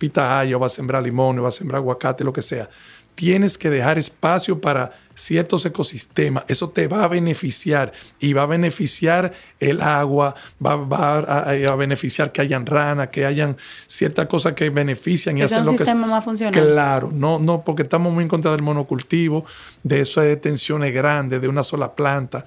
[0.00, 2.68] pitahaya, o va a sembrar limón, o va a sembrar aguacate, lo que sea,
[3.14, 6.44] tienes que dejar espacio para ciertos ecosistemas.
[6.48, 10.34] Eso te va a beneficiar y va a beneficiar el agua,
[10.64, 15.76] va, a, beneficiar que hayan ranas, que hayan ciertas cosas que benefician y hacen lo
[15.76, 15.94] que...
[15.94, 16.54] más funcional.
[16.54, 19.44] Claro, no, no, porque estamos muy en contra del monocultivo,
[19.82, 22.46] de de tensiones grandes, de una sola planta,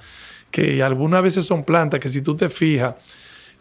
[0.50, 2.96] que algunas veces son plantas que si tú te fijas,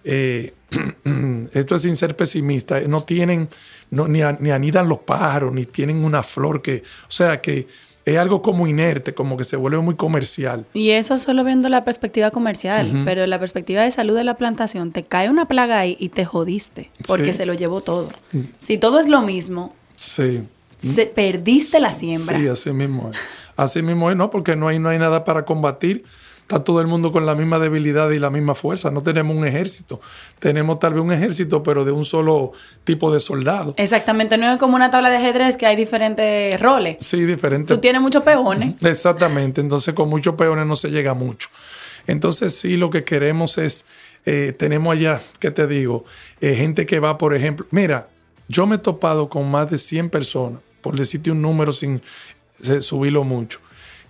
[0.05, 0.55] eh,
[1.53, 3.49] esto es sin ser pesimista, no tienen,
[3.91, 7.67] no, ni, ni anidan los pájaros, ni tienen una flor que, o sea que
[8.05, 10.67] es algo como inerte, como que se vuelve muy comercial.
[10.75, 14.91] Y eso solo viendo la perspectiva comercial, pero la perspectiva de salud de la plantación,
[14.93, 18.09] te cae una plaga ahí y te jodiste, porque se lo llevó todo.
[18.33, 18.41] Mm.
[18.59, 20.43] Si todo es lo mismo, sí.
[20.81, 22.39] se, perdiste la siembra.
[22.39, 23.19] Sí, así mismo es.
[23.55, 24.31] Así mismo es, ¿no?
[24.31, 26.05] Porque no hay, no hay nada para combatir
[26.43, 28.91] está todo el mundo con la misma debilidad y la misma fuerza.
[28.91, 30.01] No tenemos un ejército.
[30.39, 32.53] Tenemos tal vez un ejército, pero de un solo
[32.85, 33.75] tipo de soldado.
[33.77, 34.37] Exactamente.
[34.37, 36.97] No es como una tabla de ajedrez que hay diferentes roles.
[37.01, 37.75] Sí, diferentes.
[37.75, 38.75] Tú tienes muchos peones.
[38.83, 39.61] Exactamente.
[39.61, 41.49] Entonces, con muchos peones no se llega mucho.
[42.07, 43.87] Entonces, sí, lo que queremos es,
[44.27, 46.05] eh, tenemos allá, ¿qué te digo?
[46.41, 48.09] Eh, gente que va, por ejemplo, mira,
[48.49, 52.03] yo me he topado con más de 100 personas, por decirte un número sin
[52.81, 53.61] subirlo mucho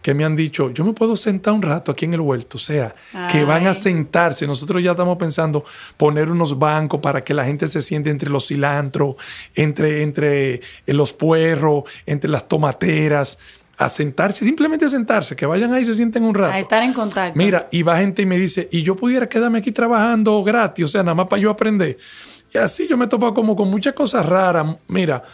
[0.03, 2.61] que me han dicho, yo me puedo sentar un rato aquí en el huerto, o
[2.61, 2.95] sea,
[3.31, 4.47] que van a sentarse.
[4.47, 5.65] Nosotros ya estamos pensando
[5.97, 9.15] poner unos bancos para que la gente se siente entre los cilantros,
[9.55, 13.39] entre, entre eh, los puerros, entre las tomateras,
[13.79, 16.53] a sentarse, simplemente a sentarse, que vayan ahí y se sienten un rato.
[16.53, 17.39] A estar en contacto.
[17.39, 20.89] Mira, y va gente y me dice, y yo pudiera quedarme aquí trabajando gratis, o
[20.89, 21.97] sea, nada más para yo aprender.
[22.53, 24.67] Y así yo me he topado como con muchas cosas raras.
[24.89, 25.25] Mira,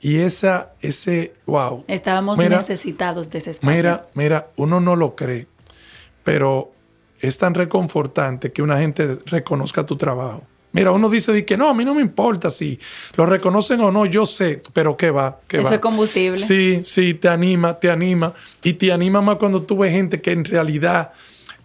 [0.00, 1.84] y esa, ese, wow.
[1.86, 3.76] Estábamos necesitados de ese espacio.
[3.76, 5.46] Mira, mira, uno no lo cree,
[6.24, 6.72] pero
[7.18, 10.42] es tan reconfortante que una gente reconozca tu trabajo.
[10.72, 12.78] Mira, uno dice que no, a mí no me importa si
[13.16, 15.40] lo reconocen o no, yo sé, pero ¿qué va?
[15.48, 16.40] ¿Qué Eso es combustible.
[16.40, 18.32] Sí, sí, te anima, te anima.
[18.62, 21.12] Y te anima más cuando tú ves gente que en realidad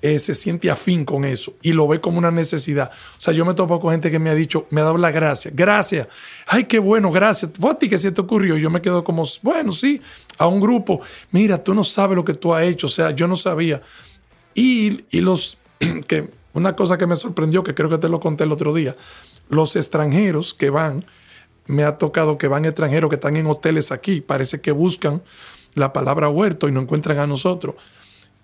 [0.06, 2.91] eh, se siente afín con eso y lo ve como una necesidad.
[3.18, 5.10] O sea, yo me topo con gente que me ha dicho, me ha dado la
[5.10, 6.08] gracia, gracias,
[6.45, 7.53] ay, qué bueno, gracias.
[7.60, 8.56] Fue a ti que se te ocurrió.
[8.56, 9.99] Yo me quedo como, bueno, sí,
[10.38, 11.01] a un grupo,
[11.32, 13.82] mira, tú no sabes lo que tú has hecho, o sea, yo no sabía.
[14.53, 15.58] Y, y los,
[16.08, 18.95] que una cosa que me sorprendió, que creo que te lo conté el otro día,
[19.49, 21.03] los extranjeros que van,
[21.66, 25.24] me ha tocado que van extranjeros que están en hoteles aquí, parece que buscan
[25.74, 27.74] la palabra huerto y no encuentran a nosotros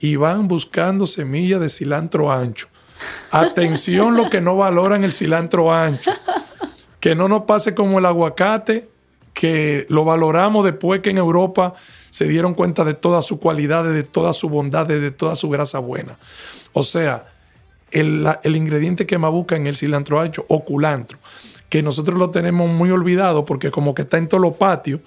[0.01, 2.67] y van buscando semillas de cilantro ancho.
[3.29, 6.11] Atención lo que no valoran el cilantro ancho.
[6.99, 8.89] Que no nos pase como el aguacate,
[9.33, 11.75] que lo valoramos después que en Europa
[12.09, 15.79] se dieron cuenta de todas sus cualidades, de toda su bondad, de toda su grasa
[15.79, 16.17] buena.
[16.73, 17.27] O sea,
[17.91, 21.19] el, ingrediente que más busca en el cilantro ancho o culantro,
[21.69, 25.01] que nosotros lo tenemos muy olvidado porque como que está en todos los patios,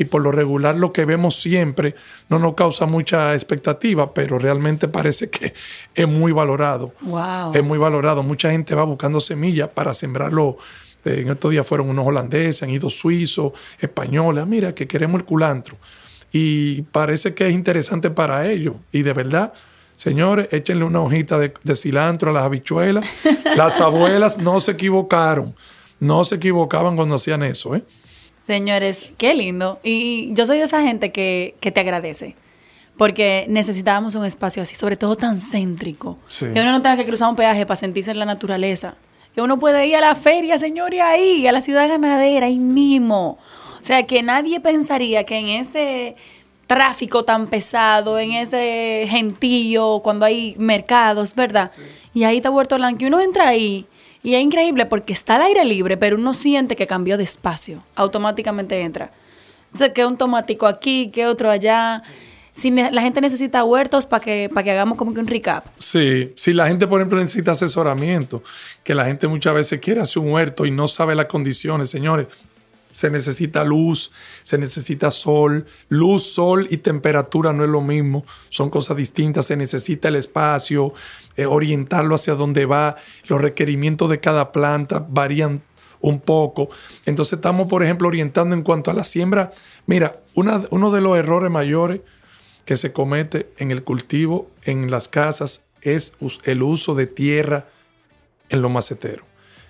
[0.00, 1.94] y por lo regular lo que vemos siempre
[2.30, 5.52] no nos causa mucha expectativa, pero realmente parece que
[5.94, 6.94] es muy valorado.
[7.02, 7.52] Wow.
[7.54, 8.22] Es muy valorado.
[8.22, 10.56] Mucha gente va buscando semillas para sembrarlo.
[11.04, 14.46] Eh, en estos días fueron unos holandeses, han ido suizos, españoles.
[14.46, 15.76] Mira, que queremos el culantro.
[16.32, 18.76] Y parece que es interesante para ellos.
[18.92, 19.52] Y de verdad,
[19.94, 23.04] señores, échenle una hojita de, de cilantro a las habichuelas.
[23.54, 25.54] Las abuelas no se equivocaron.
[25.98, 27.82] No se equivocaban cuando hacían eso, ¿eh?
[28.46, 29.78] Señores, qué lindo.
[29.82, 32.36] Y yo soy de esa gente que, te agradece.
[32.96, 36.18] Porque necesitábamos un espacio así, sobre todo tan céntrico.
[36.38, 38.94] Que uno no tenga que cruzar un peaje para sentirse en la naturaleza.
[39.34, 43.38] Que uno puede ir a la feria, señores, ahí, a la ciudad ganadera, ahí mismo.
[43.80, 46.16] O sea, que nadie pensaría que en ese
[46.66, 51.70] tráfico tan pesado, en ese gentío, cuando hay mercados, ¿verdad?
[52.12, 53.86] Y ahí está Puerto Blanco, y uno entra ahí
[54.22, 57.82] y es increíble porque está al aire libre, pero uno siente que cambió de espacio.
[57.94, 59.12] Automáticamente entra.
[59.66, 62.02] Entonces, que un tomatico aquí, que otro allá.
[62.52, 65.66] Si la gente necesita huertos para que, para que hagamos como que un recap.
[65.78, 68.42] Sí, si la gente, por ejemplo, necesita asesoramiento,
[68.82, 72.26] que la gente muchas veces quiere hacer un huerto y no sabe las condiciones, señores,
[72.92, 74.10] se necesita luz,
[74.42, 75.66] se necesita sol.
[75.88, 79.46] Luz, sol y temperatura no es lo mismo, son cosas distintas.
[79.46, 80.92] Se necesita el espacio,
[81.40, 82.96] eh, orientarlo hacia dónde va.
[83.28, 85.62] Los requerimientos de cada planta varían
[86.00, 86.70] un poco.
[87.06, 89.52] Entonces estamos, por ejemplo, orientando en cuanto a la siembra.
[89.86, 92.00] Mira, uno de los errores mayores
[92.64, 96.14] que se comete en el cultivo, en las casas, es
[96.44, 97.66] el uso de tierra
[98.48, 99.24] en los maceteros.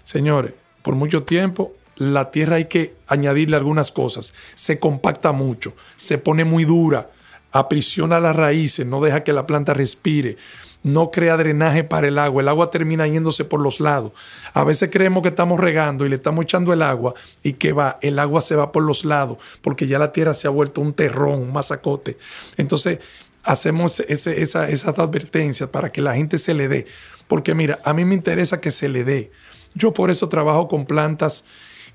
[0.04, 0.52] Señores,
[0.82, 4.34] por mucho tiempo la tierra hay que añadirle algunas cosas.
[4.54, 7.10] Se compacta mucho, se pone muy dura,
[7.52, 10.36] aprisiona las raíces, no deja que la planta respire.
[10.82, 12.40] no crea drenaje para el agua.
[12.40, 14.12] El agua termina yéndose por los lados.
[14.54, 17.98] A veces creemos que estamos regando y le estamos echando el agua y que va,
[18.00, 20.94] el agua se va por los lados porque ya la tierra se ha vuelto un
[20.94, 22.16] terrón, un masacote.
[22.56, 22.98] Entonces,
[23.42, 26.86] hacemos ese, esa, esas advertencias para que la gente se le dé.
[27.28, 29.30] Porque mira, a mí me interesa que se le dé.
[29.74, 31.44] Yo por eso trabajo con plantas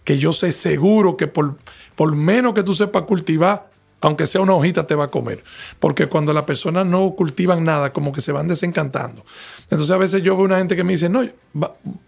[0.03, 1.57] que yo sé seguro que por,
[1.95, 3.69] por menos que tú sepas cultivar,
[4.01, 5.43] aunque sea una hojita, te va a comer.
[5.79, 9.25] Porque cuando las personas no cultivan nada, como que se van desencantando.
[9.63, 11.27] Entonces a veces yo veo una gente que me dice, no,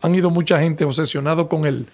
[0.01, 1.87] han ido mucha gente obsesionado con el,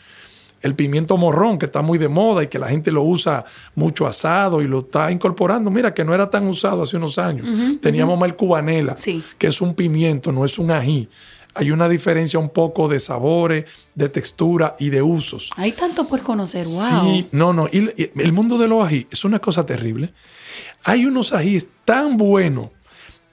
[0.62, 4.06] el pimiento morrón, que está muy de moda y que la gente lo usa mucho
[4.08, 5.70] asado y lo está incorporando.
[5.70, 7.48] Mira, que no era tan usado hace unos años.
[7.82, 8.96] Teníamos mal cubanela,
[9.38, 11.10] que es un pimiento, no es un ají
[11.56, 15.52] hay una diferencia un poco de sabores, de textura y de usos.
[15.56, 17.02] Hay tanto por conocer, wow.
[17.02, 17.68] Sí, no, no.
[17.68, 20.14] Y el mundo de los ají es una cosa terrible.
[20.84, 22.70] Hay unos ajíes tan buenos,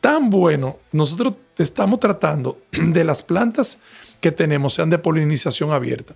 [0.00, 0.76] tan buenos.
[0.92, 3.78] Nosotros estamos tratando de las plantas
[4.20, 6.14] que tenemos, sean de polinización abierta.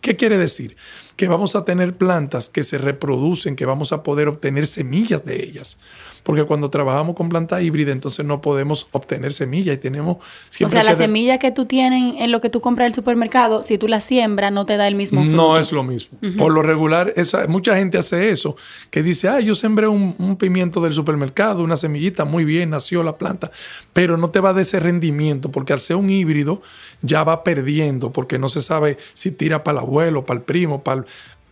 [0.00, 0.76] ¿Qué quiere decir?
[1.16, 5.42] Que vamos a tener plantas que se reproducen, que vamos a poder obtener semillas de
[5.42, 5.78] ellas
[6.24, 10.16] porque cuando trabajamos con planta híbrida, entonces no podemos obtener semilla y tenemos
[10.48, 10.66] siempre.
[10.66, 13.62] O sea, la semilla que tú tienes en lo que tú compras en el supermercado,
[13.62, 15.36] si tú la siembras, no te da el mismo fruto.
[15.36, 16.18] No es lo mismo.
[16.38, 18.56] Por lo regular, esa, mucha gente hace eso,
[18.90, 23.02] que dice, ah, yo sembré un, un, pimiento del supermercado, una semillita, muy bien, nació
[23.02, 23.50] la planta,
[23.92, 26.62] pero no te va de ese rendimiento, porque al ser un híbrido
[27.02, 30.82] ya va perdiendo, porque no se sabe si tira para el abuelo, para el primo,
[30.82, 31.06] para el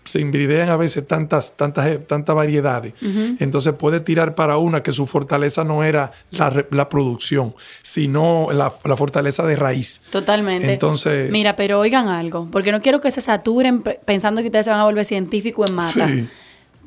[0.04, 2.94] se inbridean a veces tantas, tantas, eh, tantas variedades.
[3.38, 9.46] Entonces puede tirar para una que su fortaleza no era la, producción, sino la, fortaleza
[9.46, 10.02] de raíz.
[10.10, 10.72] Totalmente.
[10.72, 11.30] Entonces.
[11.30, 14.80] Mira, pero oigan algo, porque no quiero que se saturen pensando que ustedes se van
[14.80, 16.08] a volver científicos en mata.
[16.08, 16.28] Sí.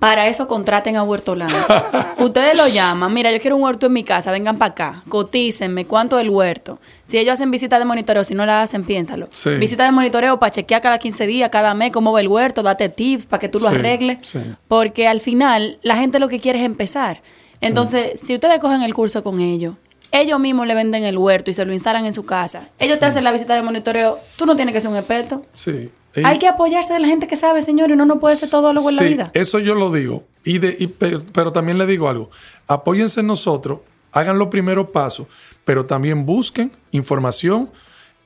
[0.05, 1.49] Para eso contraten a Huertolán.
[2.19, 5.85] Ustedes lo llaman, mira, yo quiero un huerto en mi casa, vengan para acá, cotícenme
[5.85, 6.79] cuánto es el huerto.
[7.07, 9.29] Si ellos hacen visita de monitoreo, si no la hacen, piénsalo.
[9.59, 12.87] Visita de monitoreo para chequear cada 15 días, cada mes, cómo va el huerto, date
[12.89, 14.37] tips para que tú lo arregles.
[14.67, 17.23] Porque al final la gente lo que quiere es empezar.
[17.59, 19.73] Entonces, si ustedes cogen el curso con ellos,
[20.11, 22.69] ellos mismos le venden el huerto y se lo instalan en su casa.
[22.77, 24.19] Ellos te hacen la visita de monitoreo.
[24.37, 25.43] Tú no tienes que ser un experto.
[25.51, 25.89] Sí.
[26.23, 28.73] Hay que apoyarse de la gente que sabe, señor, y uno no puede ser todo
[28.73, 29.31] luego en la vida.
[29.33, 30.23] Eso yo lo digo.
[30.43, 30.89] Y de,
[31.33, 32.29] pero, también le digo algo.
[32.67, 33.79] Apóyense en nosotros,
[34.11, 35.27] hagan los primeros pasos,
[35.65, 37.71] pero también busquen información,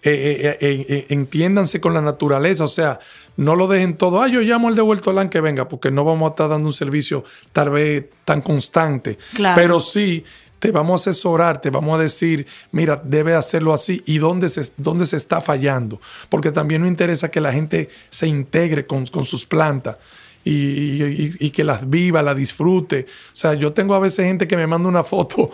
[0.03, 2.65] eh, eh, eh, entiéndanse con la naturaleza.
[2.65, 2.99] O sea,
[3.37, 4.21] no lo dejen todo.
[4.21, 6.73] Ah, yo llamo al de Huertolán que venga, porque no vamos a estar dando un
[6.73, 7.23] servicio
[7.53, 9.17] tal vez tan constante.
[9.55, 10.23] Pero sí
[10.59, 14.69] te vamos a asesorar, te vamos a decir, mira, debe hacerlo así y dónde se,
[14.77, 15.99] dónde se está fallando.
[16.27, 19.97] Porque también nos interesa que la gente se integre con, sus plantas.
[20.43, 23.05] Y, que las viva, las disfrute.
[23.31, 25.51] O sea, yo tengo a veces gente que me manda una foto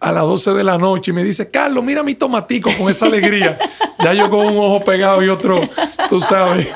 [0.00, 3.06] a las 12 de la noche y me dice, Carlos, mira mi tomatico con esa
[3.06, 3.58] alegría.
[4.02, 5.60] ya yo con un ojo pegado y otro,
[6.08, 6.68] tú sabes.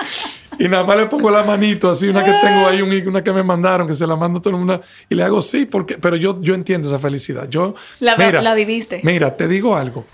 [0.59, 3.43] Y nada más le pongo la manito, así, una que tengo ahí, una que me
[3.43, 4.81] mandaron, que se la mando todo el mundo.
[5.09, 7.49] Y le hago sí, porque, pero yo, yo entiendo esa felicidad.
[7.49, 9.01] Yo, la, mira, la viviste.
[9.03, 10.05] Mira, te digo algo.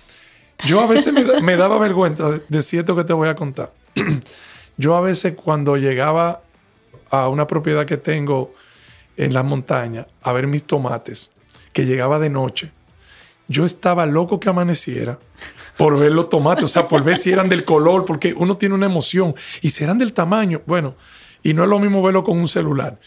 [0.66, 1.12] Yo a veces
[1.43, 3.72] me, daba vergüenza de, cierto que te voy a contar.
[4.76, 6.43] yo a veces cuando llegaba
[7.11, 8.55] a una propiedad que tengo
[9.16, 11.32] en las montañas a ver mis tomates,
[11.72, 12.72] que llegaba de noche,
[13.49, 15.18] yo estaba loco que amaneciera
[15.76, 18.74] por ver los tomates, o sea, por ver si eran del color, porque uno tiene
[18.74, 19.34] una emoción.
[19.62, 20.94] Y si eran del tamaño, bueno,
[21.42, 22.99] y no es lo mismo verlo con un celular.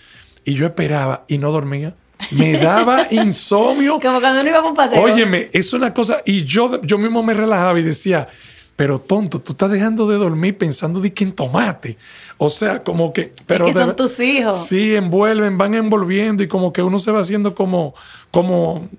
[0.43, 1.93] Y yo esperaba y no dormía.
[2.31, 3.99] Me daba insomnio.
[3.99, 5.01] Como cuando uno iba a un paseo.
[5.01, 6.21] Óyeme, es una cosa.
[6.25, 8.27] Y yo, yo mismo me relajaba y decía,
[8.75, 11.97] pero tonto, tú estás dejando de dormir pensando de que en tomate.
[12.37, 13.33] O sea, como que...
[13.45, 14.55] Pero que son tus hijos.
[14.55, 17.93] Sí, envuelven, van envolviendo y como que uno se va haciendo como,
[18.31, 18.89] como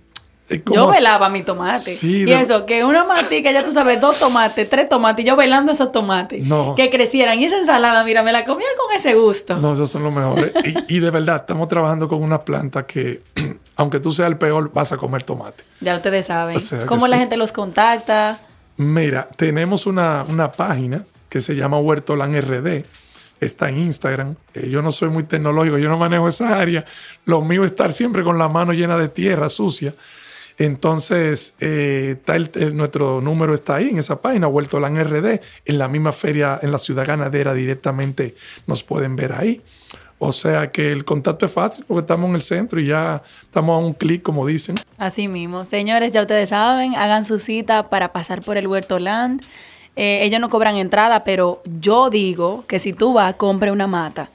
[0.72, 1.98] yo velaba mi tomate.
[2.02, 5.72] y eso, que una matica, ya tú sabes, dos tomates, tres tomates, y yo velando
[5.72, 6.44] esos tomates.
[6.76, 7.40] Que crecieran.
[7.40, 9.56] Y esa ensalada, mira, me la comía con ese gusto.
[9.56, 10.52] No, esos son los mejores.
[10.88, 13.22] y, de verdad, estamos trabajando con una planta que,
[13.76, 15.64] aunque tú seas el peor, vas a comer tomate.
[15.80, 16.58] Ya ustedes saben.
[16.86, 18.38] ¿Cómo la gente los contacta?
[18.76, 20.24] Mira, tenemos una,
[20.56, 22.84] página que se llama Huertolan RD
[23.40, 24.36] está en Instagram.
[24.54, 26.84] Eh, yo no soy muy tecnológico, yo no manejo esa área.
[27.24, 29.94] Lo mío es estar siempre con la mano llena de tierra sucia.
[30.58, 32.16] Entonces, eh,
[32.72, 36.72] nuestro número está ahí en esa página, Vuelto la RD, en la misma feria, en
[36.72, 38.34] la ciudad ganadera directamente
[38.66, 39.60] nos pueden ver ahí.
[40.18, 43.74] O sea que el contacto es fácil porque estamos en el centro y ya estamos
[43.74, 44.76] a un clic, como dicen.
[44.96, 45.64] Así mismo.
[45.64, 49.42] Señores, ya ustedes saben, hagan su cita para pasar por el Huerto Land.
[49.96, 54.30] Eh, ellos no cobran entrada, pero yo digo que si tú vas, compre una mata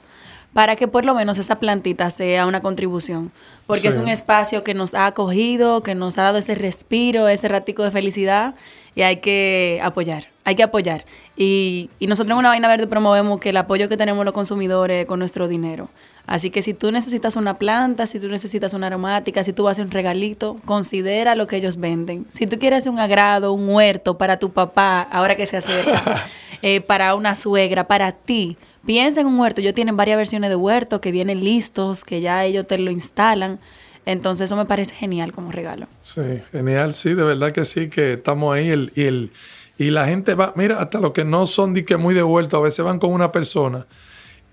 [0.52, 3.30] para que por lo menos esa plantita sea una contribución.
[3.66, 7.48] Porque es un espacio que nos ha acogido, que nos ha dado ese respiro, ese
[7.48, 8.54] ratico de felicidad.
[8.94, 11.04] y hay que apoyar, hay que apoyar.
[11.36, 15.06] Y, y nosotros en Una Vaina Verde promovemos que el apoyo que tenemos los consumidores
[15.06, 15.88] con nuestro dinero.
[16.28, 19.70] Así que si tú necesitas una planta, si tú necesitas una aromática, si tú vas
[19.70, 22.26] a hacer un regalito, considera lo que ellos venden.
[22.28, 26.28] Si tú quieres un agrado, un huerto para tu papá, ahora que se acerca,
[26.62, 28.58] eh, para una suegra, para ti,
[28.88, 29.60] piensa en un huerto.
[29.60, 33.60] Ellos tienen varias versiones de huerto que vienen listos, que ya ellos te lo instalan.
[34.06, 35.86] Entonces eso me parece genial como regalo.
[36.00, 36.22] Sí,
[36.52, 39.30] genial, sí, de verdad que sí, que estamos ahí el, y, el,
[39.76, 42.58] y la gente va, mira, hasta los que no son de que muy de a
[42.60, 43.86] veces van con una persona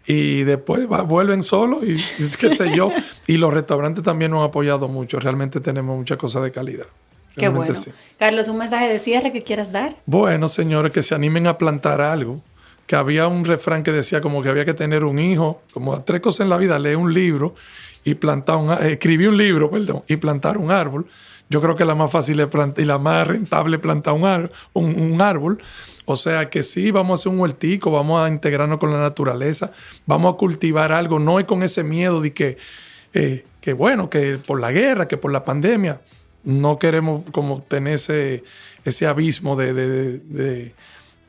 [0.05, 1.95] y después vuelven solos y
[2.37, 2.91] qué sé yo.
[3.27, 5.17] y los restaurantes también nos han apoyado mucho.
[5.17, 6.87] Realmente tenemos muchas cosas de calidad.
[7.37, 7.73] qué bueno.
[8.19, 9.95] Carlos, ¿un mensaje de cierre que quieras dar?
[10.05, 12.43] Bueno, señores, que se animen a plantar algo.
[12.85, 16.21] Que había un refrán que decía como que había que tener un hijo, como tres
[16.21, 17.55] cosas en la vida, leer un libro
[18.03, 21.07] y plantar un, eh, escribir un libro, perdón, y plantar un árbol.
[21.49, 24.49] Yo creo que la más fácil es plantar, y la más rentable es plantar un,
[24.73, 25.59] un árbol.
[26.05, 29.71] O sea que sí, vamos a hacer un huertico, vamos a integrarnos con la naturaleza,
[30.05, 32.57] vamos a cultivar algo, no es con ese miedo de que,
[33.13, 36.01] eh, que bueno, que por la guerra, que por la pandemia,
[36.43, 38.43] no queremos como tener ese,
[38.85, 40.73] ese abismo de,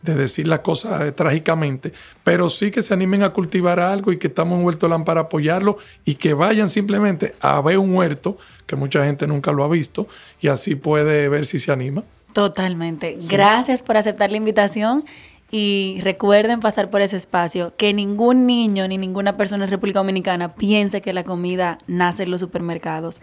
[0.03, 1.93] decir las cosas trágicamente,
[2.23, 5.79] pero sí que se animen a cultivar algo y que estamos en Huerto para apoyarlo
[6.05, 10.07] y que vayan simplemente a ver un huerto, que mucha gente nunca lo ha visto,
[10.41, 12.05] y así puede ver si se anima.
[12.33, 13.17] Totalmente.
[13.29, 15.05] Gracias por aceptar la invitación
[15.51, 17.73] y recuerden pasar por ese espacio.
[17.77, 22.31] Que ningún niño ni ninguna persona en República Dominicana piense que la comida nace en
[22.31, 23.21] los supermercados.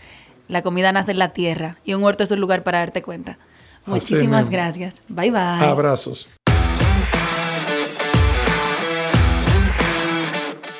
[0.47, 3.37] La comida nace en la tierra y un huerto es un lugar para darte cuenta.
[3.85, 5.01] Muchísimas gracias.
[5.09, 5.67] Bye bye.
[5.67, 6.27] Abrazos.